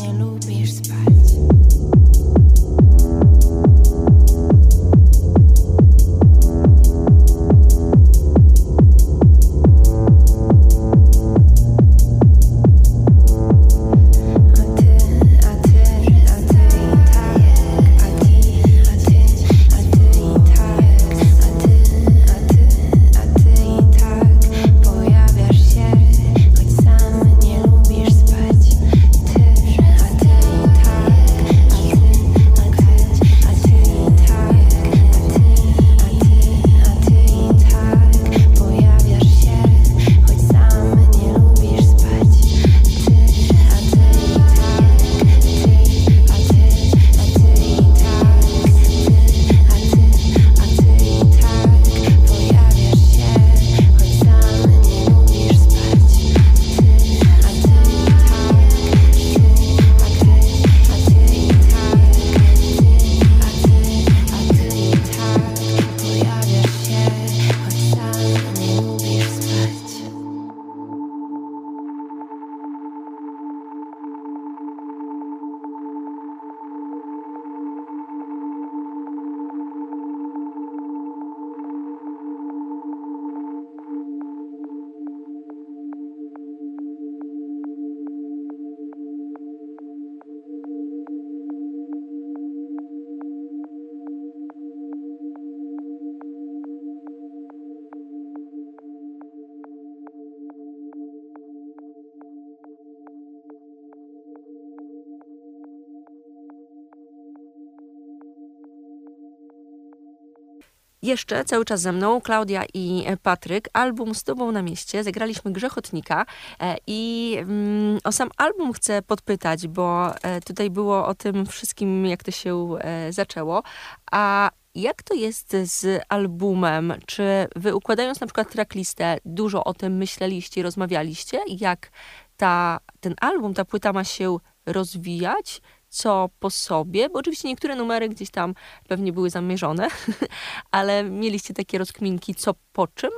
cały 111.45 111.65
czas 111.65 111.81
ze 111.81 111.91
mną 111.91 112.21
Klaudia 112.21 112.63
i 112.73 113.05
Patryk. 113.23 113.69
Album 113.73 114.15
z 114.15 114.23
Tobą 114.23 114.51
na 114.51 114.61
mieście. 114.61 115.03
Zagraliśmy 115.03 115.51
Grzechotnika 115.51 116.25
e, 116.59 116.75
i 116.87 117.35
mm, 117.39 117.99
o 118.03 118.11
sam 118.11 118.29
album 118.37 118.73
chcę 118.73 119.01
podpytać, 119.01 119.67
bo 119.67 120.15
e, 120.21 120.41
tutaj 120.41 120.69
było 120.69 121.07
o 121.07 121.15
tym 121.15 121.45
wszystkim, 121.45 122.05
jak 122.05 122.23
to 122.23 122.31
się 122.31 122.75
e, 122.79 123.13
zaczęło. 123.13 123.63
A 124.11 124.51
jak 124.75 125.03
to 125.03 125.13
jest 125.13 125.55
z 125.63 126.01
albumem? 126.09 126.93
Czy 127.05 127.47
wy 127.55 127.75
układając 127.75 128.21
na 128.21 128.27
przykład 128.27 128.51
tracklistę, 128.51 129.17
dużo 129.25 129.63
o 129.63 129.73
tym 129.73 129.97
myśleliście, 129.97 130.63
rozmawialiście? 130.63 131.39
Jak 131.47 131.91
ta, 132.37 132.79
ten 132.99 133.15
album, 133.21 133.53
ta 133.53 133.65
płyta 133.65 133.93
ma 133.93 134.03
się 134.03 134.37
rozwijać? 134.65 135.61
Co 135.89 136.29
po 136.39 136.49
sobie? 136.49 137.09
Bo 137.09 137.19
oczywiście 137.19 137.47
niektóre 137.47 137.75
numery 137.75 138.09
gdzieś 138.09 138.29
tam 138.31 138.53
pewnie 138.87 139.13
były 139.13 139.29
zamierzone, 139.29 139.87
ale 140.71 141.03
mieliście 141.03 141.53
takie 141.53 141.77
rozkminki, 141.77 142.35
co 142.35 142.53
po 142.73 142.87
czym? 142.87 143.09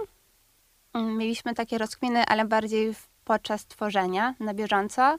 Mm, 0.93 1.17
Mieliśmy 1.17 1.53
takie 1.53 1.77
rozkminy, 1.77 2.23
ale 2.25 2.45
bardziej 2.45 2.93
podczas 3.23 3.65
tworzenia 3.65 4.35
na 4.39 4.53
bieżąco. 4.53 5.17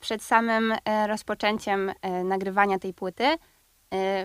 Przed 0.00 0.22
samym 0.22 0.74
e, 0.84 1.06
rozpoczęciem 1.06 1.92
e, 2.02 2.24
nagrywania 2.24 2.78
tej 2.78 2.94
płyty 2.94 3.24
e, 3.24 3.36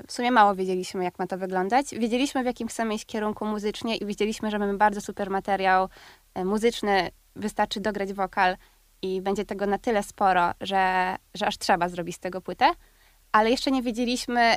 w 0.08 0.12
sumie 0.12 0.32
mało 0.32 0.56
wiedzieliśmy, 0.56 1.04
jak 1.04 1.20
ma 1.20 1.28
to 1.28 1.38
wyglądać. 1.38 1.86
Wiedzieliśmy, 1.92 2.44
w 2.44 2.46
jakim 2.46 2.68
chcemy 2.68 2.96
iść 2.96 3.06
kierunku 3.06 3.46
muzycznie 3.46 3.98
i 3.98 4.06
wiedzieliśmy, 4.06 4.52
że 4.52 4.60
mamy 4.60 4.78
bardzo 4.78 5.02
super 5.02 5.30
materiał 5.30 5.90
muzyczny. 6.46 7.12
Wystarczy 7.36 7.80
dograć 7.80 8.14
wokal 8.14 8.58
i 9.02 9.22
będzie 9.22 9.46
tego 9.46 9.66
na 9.66 9.78
tyle 9.78 10.04
sporo, 10.04 10.52
że, 10.62 11.16
że 11.34 11.48
aż 11.48 11.58
trzeba 11.58 11.90
zrobić 11.90 12.16
z 12.16 12.20
tego 12.20 12.42
płytę. 12.42 12.72
Ale 13.32 13.50
jeszcze 13.50 13.72
nie 13.72 13.82
wiedzieliśmy, 13.82 14.56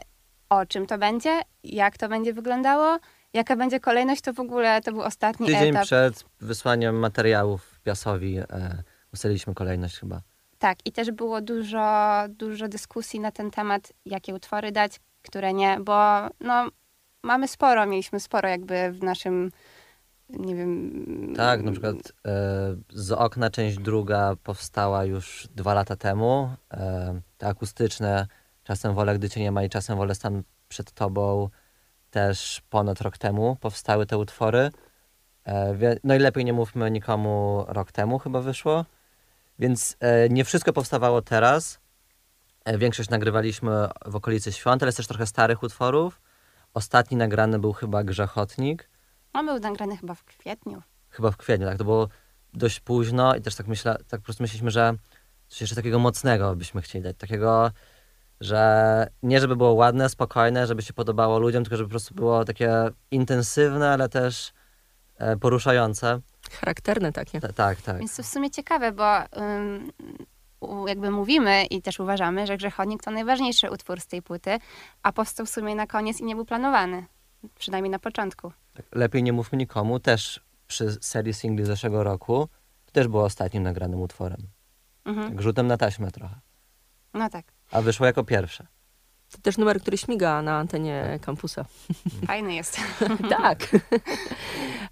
o 0.48 0.66
czym 0.66 0.86
to 0.86 0.98
będzie, 0.98 1.40
jak 1.64 1.98
to 1.98 2.08
będzie 2.08 2.32
wyglądało, 2.32 2.98
jaka 3.32 3.56
będzie 3.56 3.80
kolejność, 3.80 4.20
to 4.20 4.32
w 4.32 4.40
ogóle 4.40 4.80
to 4.80 4.92
był 4.92 5.02
ostatni 5.02 5.46
Tydzień 5.46 5.68
etap. 5.68 5.84
przed 5.84 6.24
wysłaniem 6.40 6.98
materiałów 6.98 7.80
Piasowi 7.84 8.38
e, 8.38 8.44
ustaliliśmy 9.12 9.54
kolejność 9.54 9.98
chyba. 9.98 10.20
Tak, 10.58 10.78
i 10.84 10.92
też 10.92 11.10
było 11.10 11.40
dużo, 11.40 12.12
dużo 12.28 12.68
dyskusji 12.68 13.20
na 13.20 13.32
ten 13.32 13.50
temat, 13.50 13.92
jakie 14.06 14.34
utwory 14.34 14.72
dać, 14.72 15.00
które 15.22 15.52
nie, 15.52 15.78
bo 15.80 15.94
no, 16.40 16.68
mamy 17.22 17.48
sporo, 17.48 17.86
mieliśmy 17.86 18.20
sporo 18.20 18.48
jakby 18.48 18.92
w 18.92 19.02
naszym, 19.02 19.50
nie 20.28 20.54
wiem... 20.54 21.34
Tak, 21.36 21.62
na 21.62 21.72
przykład 21.72 21.96
e, 21.96 22.30
z 22.88 23.12
okna 23.12 23.50
część 23.50 23.78
druga 23.78 24.36
powstała 24.42 25.04
już 25.04 25.48
dwa 25.54 25.74
lata 25.74 25.96
temu. 25.96 26.50
E, 26.72 27.20
te 27.38 27.46
akustyczne, 27.46 28.26
czasem 28.64 28.94
wolę, 28.94 29.18
gdy 29.18 29.30
cię 29.30 29.40
nie 29.40 29.52
ma 29.52 29.64
i 29.64 29.68
czasem 29.70 29.96
wolę 29.96 30.14
stan 30.14 30.42
przed 30.68 30.92
tobą, 30.92 31.48
też 32.10 32.62
ponad 32.70 33.00
rok 33.00 33.18
temu 33.18 33.56
powstały 33.56 34.06
te 34.06 34.18
utwory. 34.18 34.70
E, 35.46 35.96
no 36.04 36.14
i 36.14 36.18
lepiej 36.18 36.44
nie 36.44 36.52
mówmy 36.52 36.90
nikomu, 36.90 37.64
rok 37.68 37.92
temu 37.92 38.18
chyba 38.18 38.40
wyszło. 38.40 38.84
Więc 39.58 39.96
e, 40.00 40.28
nie 40.28 40.44
wszystko 40.44 40.72
powstawało 40.72 41.22
teraz. 41.22 41.80
E, 42.64 42.78
większość 42.78 43.10
nagrywaliśmy 43.10 43.88
w 44.06 44.16
okolicy 44.16 44.52
świąt, 44.52 44.82
ale 44.82 44.88
jest 44.88 44.96
też 44.96 45.06
trochę 45.06 45.26
starych 45.26 45.62
utworów. 45.62 46.20
Ostatni 46.74 47.16
nagrany 47.16 47.58
był 47.58 47.72
chyba 47.72 48.04
Grzechotnik. 48.04 48.90
On 49.34 49.46
był 49.46 49.58
nagrany 49.58 49.96
chyba 49.96 50.14
w 50.14 50.24
kwietniu. 50.24 50.82
chyba 51.10 51.30
w 51.30 51.36
kwietniu, 51.36 51.66
tak? 51.66 51.78
To 51.78 51.84
było 51.84 52.08
dość 52.54 52.80
późno 52.80 53.34
i 53.36 53.40
też 53.40 53.54
tak 53.54 53.66
myślę, 53.66 53.96
tak 54.08 54.20
po 54.20 54.24
prostu 54.24 54.42
myśleliśmy, 54.42 54.70
że 54.70 54.94
coś 55.48 55.60
jeszcze 55.60 55.76
takiego 55.76 55.98
mocnego 55.98 56.56
byśmy 56.56 56.82
chcieli 56.82 57.04
dać. 57.04 57.16
Takiego, 57.16 57.70
że 58.40 59.06
nie 59.22 59.40
żeby 59.40 59.56
było 59.56 59.72
ładne, 59.72 60.08
spokojne, 60.08 60.66
żeby 60.66 60.82
się 60.82 60.92
podobało 60.92 61.38
ludziom, 61.38 61.64
tylko 61.64 61.76
żeby 61.76 61.88
po 61.88 61.90
prostu 61.92 62.14
było 62.14 62.44
takie 62.44 62.70
intensywne, 63.10 63.90
ale 63.92 64.08
też 64.08 64.52
e, 65.18 65.36
poruszające. 65.36 66.20
Charakterne 66.52 67.12
takie. 67.12 67.40
Ta, 67.40 67.52
tak, 67.52 67.82
tak. 67.82 67.98
Więc 67.98 68.16
to 68.16 68.22
w 68.22 68.26
sumie 68.26 68.50
ciekawe, 68.50 68.92
bo 68.92 69.18
ym, 69.18 69.92
u- 70.60 70.88
jakby 70.88 71.10
mówimy 71.10 71.64
i 71.64 71.82
też 71.82 72.00
uważamy, 72.00 72.46
że 72.46 72.56
Grzechotnik 72.56 73.02
to 73.02 73.10
najważniejszy 73.10 73.70
utwór 73.70 74.00
z 74.00 74.06
tej 74.06 74.22
płyty, 74.22 74.58
a 75.02 75.12
powstał 75.12 75.46
w 75.46 75.50
sumie 75.50 75.74
na 75.74 75.86
koniec 75.86 76.20
i 76.20 76.24
nie 76.24 76.34
był 76.36 76.44
planowany. 76.44 77.04
Przynajmniej 77.58 77.90
na 77.90 77.98
początku. 77.98 78.52
Tak. 78.74 78.86
Lepiej 78.92 79.22
nie 79.22 79.32
mówmy 79.32 79.58
nikomu, 79.58 80.00
też 80.00 80.40
przy 80.66 80.92
serii 81.00 81.34
singli 81.34 81.64
zeszłego 81.64 82.04
roku, 82.04 82.48
to 82.86 82.92
też 82.92 83.08
było 83.08 83.24
ostatnim 83.24 83.62
nagranym 83.62 84.00
utworem. 84.00 84.48
Mhm. 85.04 85.28
Tak, 85.28 85.42
rzutem 85.42 85.66
na 85.66 85.76
taśmę 85.76 86.10
trochę. 86.10 86.40
No 87.14 87.30
tak, 87.30 87.44
A 87.70 87.82
wyszło 87.82 88.06
jako 88.06 88.24
pierwsze. 88.24 88.66
To 89.34 89.40
też 89.42 89.58
numer, 89.58 89.80
który 89.80 89.98
śmiga 89.98 90.42
na 90.42 90.56
antenie 90.56 91.18
kampusa. 91.22 91.64
fajny 92.26 92.54
jest. 92.54 92.80
tak. 93.38 93.58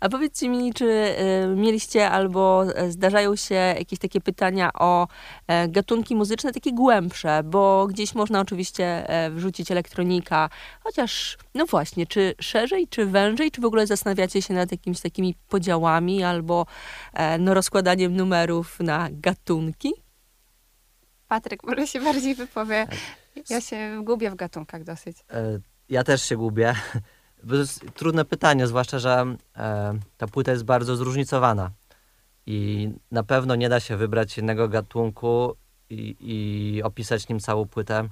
A 0.00 0.08
powiedzcie 0.08 0.48
mi, 0.48 0.74
czy 0.74 0.86
e, 0.86 1.46
mieliście 1.46 2.10
albo 2.10 2.64
e, 2.74 2.90
zdarzają 2.90 3.36
się 3.36 3.54
jakieś 3.54 3.98
takie 3.98 4.20
pytania 4.20 4.70
o 4.72 5.08
e, 5.46 5.68
gatunki 5.68 6.16
muzyczne, 6.16 6.52
takie 6.52 6.72
głębsze, 6.72 7.42
bo 7.44 7.86
gdzieś 7.86 8.14
można 8.14 8.40
oczywiście 8.40 9.08
e, 9.08 9.30
wrzucić 9.30 9.70
elektronika, 9.70 10.50
chociaż, 10.84 11.38
no 11.54 11.66
właśnie, 11.66 12.06
czy 12.06 12.34
szerzej, 12.40 12.88
czy 12.88 13.06
wężej, 13.06 13.50
czy 13.50 13.60
w 13.60 13.64
ogóle 13.64 13.86
zastanawiacie 13.86 14.42
się 14.42 14.54
nad 14.54 14.72
jakimiś 14.72 15.00
takimi 15.00 15.34
podziałami 15.48 16.24
albo 16.24 16.66
no, 17.38 17.54
rozkładaniem 17.54 18.16
numerów 18.16 18.80
na 18.80 19.08
gatunki? 19.10 19.92
Patryk 21.28 21.64
może 21.64 21.86
się 21.86 22.00
bardziej 22.00 22.34
wypowie. 22.34 22.86
Ja 23.50 23.60
się 23.60 24.00
gubię 24.04 24.30
w 24.30 24.34
gatunkach 24.34 24.84
dosyć. 24.84 25.16
E, 25.30 25.58
Ja 25.88 26.04
też 26.04 26.22
się 26.22 26.36
gubię. 26.36 26.74
Bo 27.44 27.50
To 27.50 27.56
jest 27.56 27.84
trudne 27.94 28.24
pytanie, 28.24 28.66
zwłaszcza, 28.66 28.98
że 28.98 29.36
e, 29.56 29.98
ta 30.16 30.26
płyta 30.26 30.50
jest 30.52 30.64
bardzo 30.64 30.96
zróżnicowana. 30.96 31.70
I 32.46 32.90
na 33.10 33.22
pewno 33.22 33.54
nie 33.54 33.68
da 33.68 33.80
się 33.80 33.96
wybrać 33.96 34.36
jednego 34.36 34.68
gatunku 34.68 35.56
i, 35.90 36.16
i 36.20 36.82
opisać 36.82 37.28
nim 37.28 37.40
całą 37.40 37.68
płytę. 37.68 38.08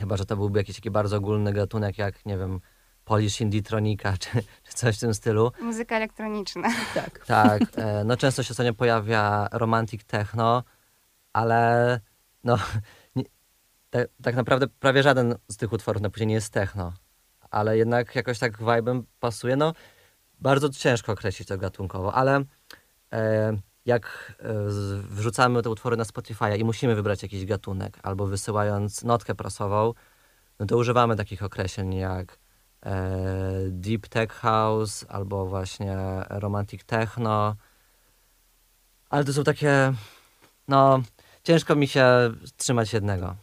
Chyba, 0.00 0.16
że 0.16 0.26
to 0.26 0.36
byłby 0.36 0.58
jakiś 0.58 0.76
taki 0.76 0.90
bardzo 0.90 1.16
ogólny 1.16 1.52
gatunek, 1.52 1.98
jak 1.98 2.26
nie 2.26 2.38
wiem, 2.38 2.60
Polish 3.04 3.40
Indie-tronika, 3.40 4.18
czy, 4.18 4.30
czy 4.68 4.74
coś 4.74 4.96
w 4.96 5.00
tym 5.00 5.14
stylu. 5.14 5.52
Muzyka 5.60 5.96
elektroniczna. 5.96 6.68
Tak. 6.94 7.26
Tak, 7.26 7.62
e, 7.76 8.04
no 8.04 8.16
często 8.16 8.42
się 8.42 8.50
ostatnio 8.50 8.74
pojawia 8.74 9.48
romantic 9.52 10.04
techno, 10.04 10.62
ale 11.32 12.00
no 12.44 12.58
nie, 13.92 14.08
tak, 14.22 14.34
naprawdę 14.34 14.66
prawie 14.66 15.02
żaden 15.02 15.34
z 15.48 15.56
tych 15.56 15.72
utworów 15.72 16.02
na 16.02 16.10
płycie 16.10 16.26
nie 16.26 16.34
jest 16.34 16.52
techno, 16.52 16.92
ale 17.50 17.78
jednak 17.78 18.14
jakoś 18.16 18.38
tak 18.38 18.58
vibe'em 18.58 19.02
pasuje. 19.20 19.56
No 19.56 19.72
bardzo 20.40 20.68
ciężko 20.68 21.12
określić 21.12 21.48
to 21.48 21.58
gatunkowo, 21.58 22.14
ale 22.14 22.44
e, 23.12 23.56
jak 23.86 24.34
e, 24.38 24.54
wrzucamy 25.10 25.62
te 25.62 25.70
utwory 25.70 25.96
na 25.96 26.04
Spotify 26.04 26.56
i 26.56 26.64
musimy 26.64 26.94
wybrać 26.94 27.22
jakiś 27.22 27.46
gatunek, 27.46 27.98
albo 28.02 28.26
wysyłając 28.26 29.04
notkę 29.04 29.34
prasową, 29.34 29.92
no 30.58 30.66
to 30.66 30.76
używamy 30.76 31.16
takich 31.16 31.42
określeń 31.42 31.94
jak 31.94 32.38
e, 32.82 33.12
deep 33.68 34.08
tech 34.08 34.32
house, 34.32 35.04
albo 35.08 35.46
właśnie 35.46 35.96
romantic 36.30 36.84
techno. 36.84 37.56
Ale 39.10 39.24
to 39.24 39.32
są 39.32 39.44
takie, 39.44 39.92
no, 40.68 41.02
ciężko 41.42 41.76
mi 41.76 41.88
się 41.88 42.06
trzymać 42.56 42.92
jednego. 42.92 43.36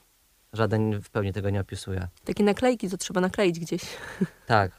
Żaden 0.54 1.02
w 1.02 1.10
pełni 1.10 1.34
tego 1.34 1.50
nie 1.50 1.62
opisuje. 1.62 2.08
Takie 2.26 2.44
naklejki, 2.44 2.90
to 2.90 2.98
trzeba 2.98 3.22
nakleić 3.22 3.60
gdzieś. 3.60 3.82
Tak, 4.46 4.72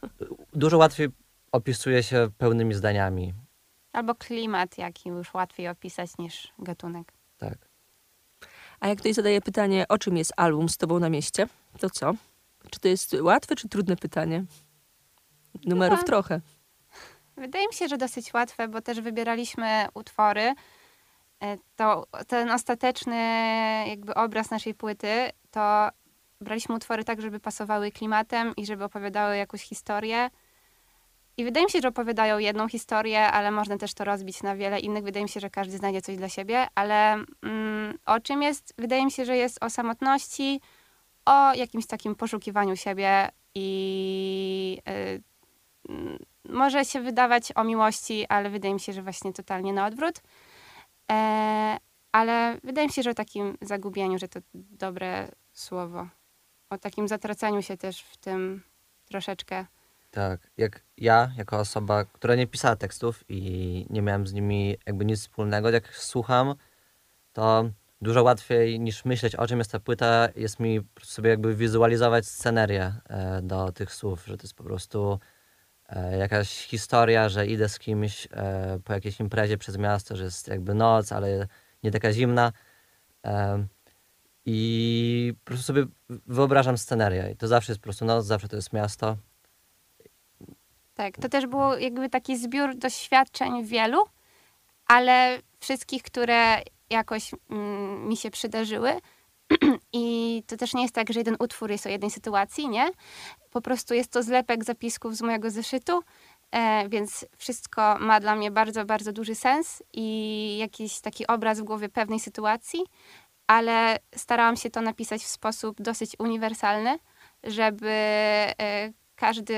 dużo 0.53 0.79
łatwiej 0.79 1.09
opisuje 1.53 2.03
się 2.03 2.29
pełnymi 2.39 2.75
zdaniami. 2.75 3.35
Albo 3.93 4.15
klimat, 4.15 4.79
jaki 4.79 5.09
już 5.09 5.35
łatwiej 5.35 5.69
opisać 5.69 6.11
niż 6.19 6.53
gatunek. 6.59 7.13
Tak. 7.39 7.59
A 8.81 8.89
jak 8.89 8.99
ktoś 8.99 9.13
zadaje 9.15 9.41
pytanie, 9.41 9.85
o 9.89 9.99
czym 9.99 10.17
jest 10.17 10.33
album 10.37 10.69
z 10.69 10.77
tobą 10.77 10.99
na 10.99 11.11
mieście, 11.11 11.47
to 11.79 11.91
co? 11.91 12.13
Czy 12.71 12.81
to 12.81 12.89
jest 12.89 13.17
łatwe, 13.21 13.57
czy 13.57 13.69
trudne 13.69 13.97
pytanie? 13.97 14.45
Numerów 15.67 15.99
No. 15.99 16.05
trochę. 16.05 16.41
Wydaje 17.37 17.67
mi 17.69 17.75
się, 17.75 17.89
że 17.89 17.99
dosyć 17.99 18.35
łatwe, 18.35 18.69
bo 18.69 18.81
też 18.81 19.01
wybieraliśmy 19.01 19.87
utwory. 19.95 20.55
E, 21.43 21.57
To 21.77 22.07
ten 22.29 22.51
ostateczny 22.51 23.17
jakby 23.89 24.15
obraz 24.15 24.51
naszej 24.51 24.75
płyty, 24.75 25.31
to 25.55 25.89
braliśmy 26.41 26.75
utwory 26.75 27.05
tak, 27.05 27.21
żeby 27.21 27.41
pasowały 27.41 27.91
klimatem 27.91 28.53
i 28.57 28.67
żeby 28.67 28.85
opowiadały 28.85 29.37
jakąś 29.37 29.63
historię. 29.63 30.31
I 31.37 31.45
wydaje 31.45 31.67
mi 31.67 31.71
się, 31.71 31.81
że 31.81 31.89
opowiadają 31.89 32.39
jedną 32.39 32.69
historię, 32.69 33.27
ale 33.27 33.51
można 33.51 33.79
też 33.79 33.95
to 33.95 34.05
rozbić 34.05 34.43
na 34.43 34.57
wiele 34.57 34.81
innych. 34.81 35.05
Wydaje 35.05 35.25
mi 35.25 35.29
się, 35.29 35.41
że 35.41 35.51
każdy 35.51 35.77
znajdzie 35.77 36.03
coś 36.03 36.17
dla 36.17 36.29
siebie, 36.29 36.67
ale 36.75 37.25
mm, 37.43 37.99
o 38.07 38.21
czym 38.21 38.43
jest? 38.43 38.75
Wydaje 38.79 39.05
mi 39.05 39.11
się, 39.11 39.25
że 39.25 39.37
jest 39.37 39.65
o 39.65 39.71
samotności, 39.71 40.61
o 41.27 41.55
jakimś 41.55 41.87
takim 41.87 42.15
poszukiwaniu 42.15 42.77
siebie 42.77 43.29
i 43.55 44.79
y, 44.89 45.23
może 46.49 46.85
się 46.85 47.01
wydawać 47.01 47.53
o 47.55 47.65
miłości, 47.65 48.27
ale 48.29 48.51
wydaje 48.51 48.75
mi 48.75 48.81
się, 48.81 48.93
że 48.93 49.03
właśnie 49.03 49.33
totalnie 49.33 49.73
na 49.73 49.87
odwrót. 49.87 50.21
E, 51.11 51.77
ale 52.13 52.59
wydaje 52.65 52.87
mi 52.87 52.93
się, 52.93 53.03
że 53.03 53.11
o 53.11 53.15
takim 53.15 53.59
zagubieniu, 53.61 54.19
że 54.19 54.29
to 54.29 54.41
dobre 54.55 55.29
słowo. 55.55 56.09
O 56.71 56.79
takim 56.79 57.09
zatracaniu 57.09 57.63
się 57.63 57.77
też 57.77 58.03
w 58.03 58.17
tym 58.17 58.63
troszeczkę. 59.05 59.67
Tak, 60.11 60.51
jak 60.57 60.81
ja, 60.97 61.33
jako 61.37 61.59
osoba, 61.59 62.05
która 62.05 62.35
nie 62.35 62.47
pisała 62.47 62.77
tekstów 62.77 63.25
i 63.29 63.87
nie 63.91 64.03
miałem 64.03 64.27
z 64.27 64.33
nimi 64.33 64.77
jakby 64.87 65.05
nic 65.05 65.21
wspólnego, 65.21 65.71
jak 65.71 65.97
słucham, 65.97 66.55
to 67.33 67.71
dużo 68.01 68.23
łatwiej 68.23 68.81
niż 68.81 69.05
myśleć, 69.05 69.37
o 69.37 69.47
czym 69.47 69.59
jest 69.59 69.73
ta 69.73 69.81
płyta, 69.81 70.29
jest 70.37 70.61
mi 70.61 70.81
sobie 71.03 71.31
jakby 71.31 71.55
wizualizować 71.55 72.27
scenerię 72.27 72.93
e, 73.09 73.43
do 73.43 73.73
tych 73.73 73.95
słów, 73.95 74.27
że 74.27 74.37
to 74.37 74.43
jest 74.43 74.55
po 74.55 74.65
prostu 74.65 75.19
e, 75.89 76.19
jakaś 76.19 76.67
historia, 76.67 77.29
że 77.29 77.47
idę 77.47 77.69
z 77.69 77.79
kimś 77.79 78.29
e, 78.31 78.79
po 78.85 78.93
jakiejś 78.93 79.21
imprezie 79.21 79.59
przez 79.59 79.79
miasto, 79.79 80.17
że 80.17 80.25
jest 80.25 80.49
jakby 80.49 80.75
noc, 80.75 81.13
ale 81.13 81.47
nie 81.83 81.91
taka 81.91 82.13
zimna. 82.13 82.53
I 84.47 85.35
po 85.39 85.45
prostu 85.45 85.67
sobie 85.67 85.87
wyobrażam 86.09 86.79
scenerię. 86.79 87.31
I 87.33 87.37
to 87.37 87.49
zawsze 87.49 87.73
jest 87.73 87.81
po 87.81 87.85
prostu 87.85 88.05
noc, 88.05 88.27
zawsze 88.27 88.49
to 88.49 88.57
jest 88.57 88.73
miasto. 88.73 89.17
Tak, 90.95 91.19
to 91.19 91.29
też 91.29 91.47
było 91.47 91.77
jakby 91.77 92.11
taki 92.11 92.37
zbiór 92.37 92.77
doświadczeń 92.77 93.65
wielu, 93.65 94.05
ale 94.87 95.39
wszystkich, 95.61 96.03
które 96.03 96.63
jakoś 96.91 97.31
mm, 97.51 98.09
mi 98.09 98.17
się 98.17 98.31
przydarzyły. 98.31 99.01
I 99.93 100.43
to 100.47 100.57
też 100.57 100.75
nie 100.75 100.83
jest 100.83 100.95
tak, 100.95 101.13
że 101.13 101.21
jeden 101.21 101.37
utwór 101.39 101.71
jest 101.71 101.87
o 101.87 101.89
jednej 101.89 102.11
sytuacji, 102.11 102.69
nie? 102.69 102.91
Po 103.51 103.61
prostu 103.61 103.95
jest 103.95 104.11
to 104.11 104.23
zlepek 104.23 104.65
zapisków 104.65 105.17
z 105.17 105.23
mojego 105.23 105.51
zeszytu, 105.51 106.03
e, 106.51 106.89
więc 106.89 107.27
wszystko 107.37 107.99
ma 108.01 108.21
dla 108.21 108.37
mnie 108.37 108.51
bardzo, 108.51 108.85
bardzo 108.85 109.13
duży 109.13 109.35
sens 109.35 109.83
i 109.93 110.57
jakiś 110.59 111.01
taki 111.01 111.27
obraz 111.27 111.61
w 111.61 111.65
głowie 111.65 111.89
pewnej 111.89 112.21
sytuacji, 112.21 112.81
ale 113.47 113.99
starałam 114.15 114.57
się 114.57 114.71
to 114.71 114.81
napisać 114.81 115.23
w 115.23 115.27
sposób 115.27 115.83
dosyć 115.83 116.17
uniwersalny, 116.19 116.99
żeby 117.45 117.91
e, 117.91 118.93
każdy 119.15 119.57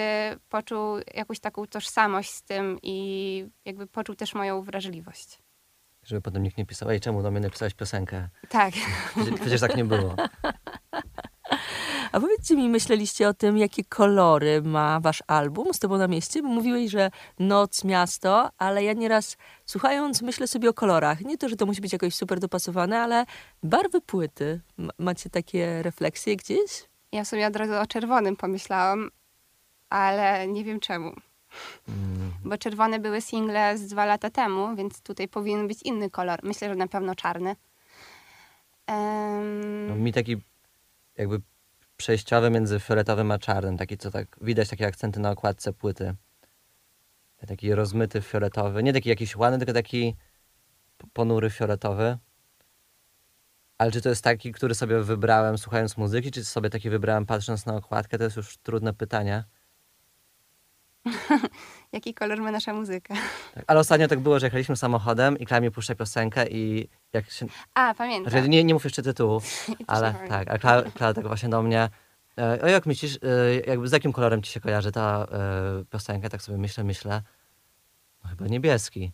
poczuł 0.49 0.99
jakąś 1.15 1.41
taką 1.41 1.67
tożsamość 1.67 2.31
z 2.31 2.43
tym 2.43 2.79
i 2.83 3.49
jakby 3.65 3.87
poczuł 3.87 4.15
też 4.15 4.35
moją 4.35 4.63
wrażliwość. 4.63 5.39
Żeby 6.03 6.21
potem 6.23 6.43
nikt 6.43 6.59
nie 6.59 6.67
pisał, 6.67 6.91
ej, 6.91 7.01
czemu 7.01 7.23
do 7.23 7.31
mnie 7.31 7.41
napisałeś 7.41 7.75
piosenkę? 7.75 8.29
Tak. 8.49 8.75
Przecież, 9.15 9.41
przecież 9.41 9.61
tak 9.61 9.77
nie 9.77 9.85
było. 9.85 10.17
A 12.17 12.21
powiedzcie 12.21 12.57
mi, 12.57 12.69
myśleliście 12.69 13.29
o 13.29 13.35
tym, 13.35 13.59
jakie 13.59 13.85
kolory 13.85 14.63
ma 14.63 15.01
wasz 15.01 15.23
album 15.27 15.75
z 15.75 15.79
tobą 15.79 15.99
na 15.99 16.09
mieście? 16.09 16.43
Bo 16.43 16.49
mówiłeś, 16.49 16.91
że 16.91 17.11
noc, 17.39 17.85
miasto, 17.85 18.51
ale 18.59 18.85
ja 18.85 18.93
nieraz 18.93 19.37
słuchając 19.67 20.23
myślę 20.23 20.47
sobie 20.47 20.71
o 20.71 20.75
kolorach. 20.75 21.21
Nie 21.21 21.39
to, 21.39 21.49
że 21.49 21.57
to 21.57 21.67
musi 21.67 21.81
być 21.81 21.93
jakoś 21.93 22.15
super 22.15 22.41
dopasowane, 22.41 23.01
ale 23.01 23.25
barwy 23.63 24.01
płyty. 24.01 24.61
M- 24.79 24.91
macie 24.99 25.31
takie 25.31 25.83
refleksje 25.83 26.37
gdzieś? 26.37 26.85
Ja 27.13 27.25
sobie 27.25 27.47
od 27.47 27.57
razu 27.57 27.75
o 27.75 27.87
czerwonym 27.87 28.37
pomyślałam, 28.37 29.11
ale 29.91 30.49
nie 30.49 30.65
wiem 30.65 30.81
czemu. 30.81 31.09
Mm, 31.89 32.33
Bo 32.45 32.59
czerwone 32.59 32.99
były 32.99 33.21
single 33.21 33.79
z 33.79 33.87
dwa 33.87 34.05
lata 34.05 34.31
temu, 34.31 34.77
więc 34.77 35.01
tutaj 35.03 35.29
powinien 35.29 35.69
być 35.69 35.83
inny 35.83 36.11
kolor. 36.11 36.41
Myślę, 36.43 36.69
że 36.69 36.75
na 36.75 36.87
pewno 36.87 37.15
czarny. 37.15 37.57
Em, 38.87 39.89
No, 39.89 39.95
mi 39.97 40.13
taki 40.13 40.37
jakby 41.19 41.41
przejściowy 41.97 42.51
między 42.51 42.81
fioletowym 42.81 43.31
a 43.31 43.39
czarnym, 43.39 43.77
taki 43.77 43.99
co 43.99 44.11
tak, 44.11 44.37
widać 44.41 44.69
takie 44.69 44.87
akcenty 44.87 45.21
na 45.21 45.31
okładce 45.31 45.73
płyty. 45.73 46.15
Taki 47.47 47.75
rozmyty 47.75 48.23
fioletowy, 48.23 48.83
nie 48.83 48.93
taki 48.93 49.09
jakiś 49.09 49.37
ładny, 49.37 49.59
tylko 49.59 49.73
taki 49.73 50.17
ponury 51.13 51.51
fioletowy. 51.51 52.19
Ale 53.79 53.93
czy 53.93 54.01
to 54.01 54.09
jest 54.09 54.25
taki, 54.25 54.53
który 54.53 54.75
sobie 54.75 55.03
wybrałem 55.03 55.59
słuchając 55.59 55.97
muzyki, 55.97 56.31
czy 56.31 56.45
sobie 56.45 56.71
taki 56.71 56.91
wybrałem 56.91 57.27
patrząc 57.27 57.67
na 57.67 57.77
okładkę, 57.77 58.19
to 58.19 58.25
jest 58.25 58.37
już 58.37 58.59
trudne 58.59 58.95
pytanie. 58.95 59.45
Jaki 61.93 62.15
kolor 62.15 62.41
ma 62.41 62.51
nasza 62.51 62.73
muzyka? 62.73 63.15
Tak, 63.55 63.65
Ale 63.67 63.81
ostatnio 63.81 64.09
tak 64.09 64.21
było, 64.21 64.39
że 64.39 64.47
jechaliśmy 64.47 64.77
samochodem 64.77 65.39
i 65.39 65.47
Klara 65.47 65.61
mi 65.61 65.71
puszcza 65.71 65.95
piosenkę 65.95 66.49
i 66.49 66.89
jak 67.13 67.31
się... 67.31 67.47
A, 67.75 67.95
pamiętam. 67.95 68.31
Znaczy, 68.31 68.49
nie, 68.49 68.65
nie 68.65 68.75
mów 68.75 68.85
jeszcze 68.85 69.03
tytułu, 69.03 69.41
ale 69.87 70.15
tak, 70.29 70.51
a 70.51 70.59
Klara 70.59 71.15
tak 71.15 71.27
właśnie 71.27 71.49
do 71.49 71.63
mnie, 71.63 71.89
e, 72.39 72.63
o 72.63 72.67
jak 72.67 72.87
myślisz, 72.87 73.19
e, 73.23 73.55
jakby 73.67 73.89
z 73.89 73.93
jakim 73.93 74.13
kolorem 74.13 74.43
ci 74.43 74.53
się 74.53 74.61
kojarzy 74.61 74.93
ta 74.93 75.27
e, 75.33 75.85
piosenka? 75.85 76.29
Tak 76.29 76.43
sobie 76.43 76.59
myślę, 76.59 76.85
myślę, 76.85 77.23
no 78.25 78.31
chyba 78.31 78.47
niebieski. 78.47 79.13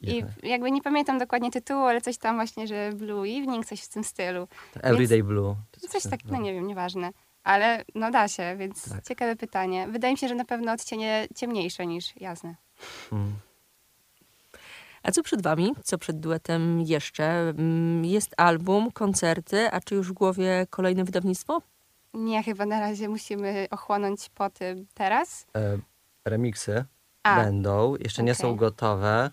I 0.00 0.24
jakby 0.42 0.70
nie 0.70 0.82
pamiętam 0.82 1.18
dokładnie 1.18 1.50
tytułu, 1.50 1.82
ale 1.82 2.00
coś 2.00 2.18
tam 2.18 2.36
właśnie, 2.36 2.66
że 2.66 2.92
Blue 2.92 3.28
Evening, 3.28 3.66
coś 3.66 3.82
w 3.82 3.88
tym 3.88 4.04
stylu. 4.04 4.48
Everyday 4.82 5.22
Blue. 5.22 5.56
czy 5.72 5.88
Coś 5.88 6.02
tam, 6.02 6.10
tak, 6.10 6.20
no 6.24 6.40
nie 6.40 6.54
wiem, 6.54 6.66
nieważne. 6.66 7.12
Ale 7.46 7.84
no 7.94 8.10
da 8.10 8.28
się, 8.28 8.56
więc 8.58 8.88
Tak. 8.88 9.04
ciekawe 9.04 9.36
pytanie. 9.36 9.88
Wydaje 9.88 10.14
mi 10.14 10.18
się, 10.18 10.28
że 10.28 10.34
na 10.34 10.44
pewno 10.44 10.72
odcienie 10.72 11.26
ciemniejsze 11.34 11.86
niż 11.86 12.20
jasne. 12.20 12.54
Mm. 13.12 13.32
A 15.02 15.10
co 15.12 15.22
przed 15.22 15.42
wami? 15.42 15.74
Co 15.84 15.98
przed 15.98 16.20
duetem 16.20 16.80
jeszcze? 16.80 17.24
Mm, 17.48 18.04
Jest 18.04 18.34
album, 18.36 18.90
koncerty, 18.92 19.70
a 19.72 19.80
czy 19.80 19.94
już 19.94 20.08
w 20.08 20.12
głowie 20.12 20.66
kolejne 20.70 21.04
wydawnictwo? 21.04 21.62
Nie, 22.14 22.42
chyba 22.42 22.66
na 22.66 22.80
razie 22.80 23.08
musimy 23.08 23.66
ochłonąć 23.70 24.28
po 24.34 24.50
tym 24.50 24.86
teraz. 24.94 25.46
E, 25.56 25.78
Remiksy 26.24 26.84
A, 27.22 27.36
będą, 27.44 27.96
jeszcze 27.96 28.22
nie 28.22 28.34
są 28.34 28.56
gotowe. 28.56 29.30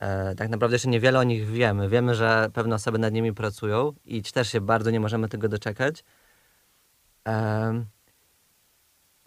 E, 0.00 0.34
tak 0.34 0.48
naprawdę 0.48 0.74
jeszcze 0.74 0.88
niewiele 0.88 1.18
o 1.18 1.22
nich 1.22 1.46
wiemy. 1.46 1.88
Wiemy, 1.88 2.14
że 2.14 2.50
pewne 2.54 2.74
osoby 2.74 2.98
nad 2.98 3.12
nimi 3.12 3.32
pracują 3.32 3.92
i 4.04 4.22
też 4.22 4.52
się 4.52 4.60
bardzo 4.60 4.90
nie 4.90 5.00
możemy 5.00 5.28
tego 5.28 5.48
doczekać. 5.48 6.04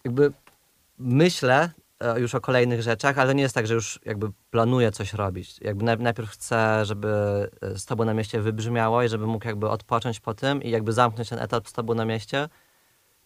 Jakby 0.03 0.31
myślę 0.97 1.71
e, 1.99 2.19
już 2.19 2.35
o 2.35 2.41
kolejnych 2.41 2.81
rzeczach, 2.81 3.17
ale 3.17 3.35
nie 3.35 3.43
jest 3.43 3.55
tak, 3.55 3.67
że 3.67 3.73
już 3.73 3.99
jakby 4.05 4.31
planuję 4.51 4.91
coś 4.91 5.13
robić. 5.13 5.59
Jakby 5.61 5.85
naj- 5.85 5.99
najpierw 5.99 6.29
chcę, 6.29 6.85
żeby 6.85 7.09
e, 7.61 7.77
z 7.77 7.85
Tobą 7.85 8.05
na 8.05 8.13
mieście 8.13 8.41
wybrzmiało 8.41 9.03
i 9.03 9.09
żeby 9.09 9.27
mógł 9.27 9.47
jakby 9.47 9.69
odpocząć 9.69 10.19
po 10.19 10.33
tym 10.33 10.63
i 10.63 10.69
jakby 10.69 10.93
zamknąć 10.93 11.29
ten 11.29 11.39
etap 11.39 11.67
z 11.67 11.73
Tobą 11.73 11.93
na 11.93 12.05
mieście 12.05 12.49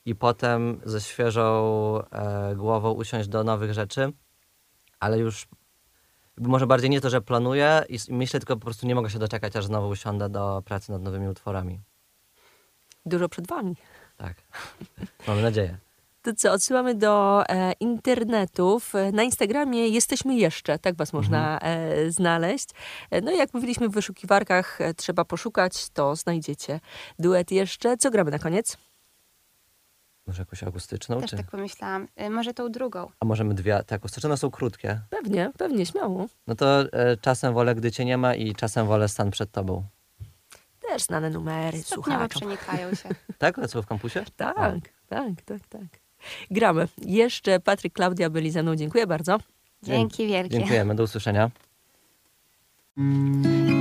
i 0.06 0.16
potem 0.16 0.82
ze 0.86 1.02
świeżą 1.02 2.00
e, 2.12 2.56
głową 2.56 2.92
usiąść 2.92 3.30
do 3.30 3.44
nowych 3.44 3.74
rzeczy, 3.74 4.14
ale 5.00 5.20
już 5.20 5.48
może 6.38 6.68
bardziej 6.68 6.90
nie 6.90 7.02
to, 7.02 7.10
że 7.10 7.22
planuję 7.22 7.84
i 7.90 7.98
myślę, 8.10 8.40
tylko 8.40 8.56
po 8.56 8.62
prostu 8.62 8.88
nie 8.88 8.96
mogę 8.96 9.10
się 9.10 9.20
doczekać, 9.20 9.56
aż 9.56 9.66
znowu 9.66 9.90
usiądę 9.90 10.30
do 10.30 10.62
pracy 10.66 10.92
nad 10.92 11.02
nowymi 11.02 11.28
utworami. 11.28 11.80
Dużo 13.06 13.30
przed 13.30 13.48
wami. 13.48 13.76
Tak. 14.22 14.34
Mamy 15.28 15.42
nadzieję. 15.42 15.78
To 16.22 16.34
co, 16.34 16.52
odsyłamy 16.52 16.96
do 16.96 17.44
e, 17.50 17.74
internetów. 17.80 18.96
E, 18.96 19.12
Na 19.12 19.24
Instagramie 19.24 19.88
jesteśmy 19.88 20.36
jeszcze, 20.36 20.80
tak 20.80 20.96
was 20.96 21.14
można 21.14 21.60
e, 21.60 22.12
znaleźć. 22.12 22.70
E, 23.12 23.22
no 23.22 23.32
i 23.32 23.38
jak 23.38 23.54
mówiliśmy 23.54 23.90
w 23.90 23.92
wyszukiwarkach, 23.92 24.82
e, 24.82 24.94
trzeba 24.94 25.26
poszukać, 25.26 25.90
to 25.90 26.16
znajdziecie. 26.16 26.80
Duet 27.20 27.52
jeszcze. 27.52 27.98
Co 27.98 28.12
gramy 28.12 28.32
na 28.32 28.40
koniec? 28.40 28.78
Może 30.28 30.42
jakąś 30.42 30.64
akustyczną? 30.64 31.22
też 31.22 31.30
Czy... 31.30 31.38
tak 31.38 31.52
pomyślałam. 31.52 32.08
Y, 32.22 32.30
Może 32.30 32.54
tą 32.54 32.72
drugą. 32.72 33.12
A 33.20 33.26
możemy 33.26 33.54
dwie? 33.54 33.84
Te 33.84 33.96
akustyczne 33.96 34.30
no 34.30 34.38
są 34.38 34.52
krótkie. 34.52 35.00
Pewnie, 35.10 35.52
pewnie, 35.58 35.86
śmiało. 35.86 36.26
No 36.48 36.56
to 36.56 36.82
e, 36.82 37.18
czasem 37.18 37.54
wolę, 37.54 37.76
gdy 37.76 37.92
cię 37.92 38.06
nie 38.06 38.18
ma 38.18 38.36
i 38.36 38.56
czasem 38.56 38.88
wolę 38.88 39.08
stan 39.08 39.32
przed 39.32 39.52
tobą. 39.52 39.84
Też 40.92 41.04
znane 41.04 41.30
numery, 41.30 41.82
Stopniowo 41.82 42.04
słuchaczom. 42.12 42.30
przenikają 42.42 42.96
się. 42.96 43.10
Tak? 43.38 43.58
Lecą 43.58 43.82
w 43.82 43.86
kampusie? 43.86 44.24
Tak, 44.38 44.58
O. 44.58 44.62
tak, 45.10 45.42
tak, 45.46 45.68
tak. 45.70 45.82
Gramy. 46.52 46.88
Jeszcze 47.06 47.60
Patryk, 47.60 47.94
Klaudia 47.94 48.30
byli 48.30 48.52
ze 48.52 48.64
mną. 48.64 48.76
Dziękuję 48.76 49.08
bardzo. 49.08 49.38
Dzięki 49.84 50.28
wielkie. 50.28 50.58
Dziękujemy, 50.58 50.96
do 50.96 51.04
usłyszenia. 51.04 51.52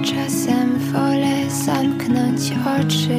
Czasem 0.04 0.78
wolę 0.92 1.50
zamknąć 1.50 2.40
oczy 2.80 3.18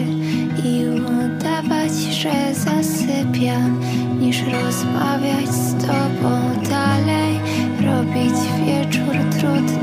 i 0.66 0.86
udawać, 1.00 1.92
że 1.92 2.54
zasypiam, 2.54 3.82
niż 4.20 4.42
rozmawiać 4.42 5.48
z 5.50 5.74
tobą 5.88 6.62
dalej, 6.70 7.40
robić 7.86 8.38
wieczór 8.66 9.16
trudnych 9.40 9.81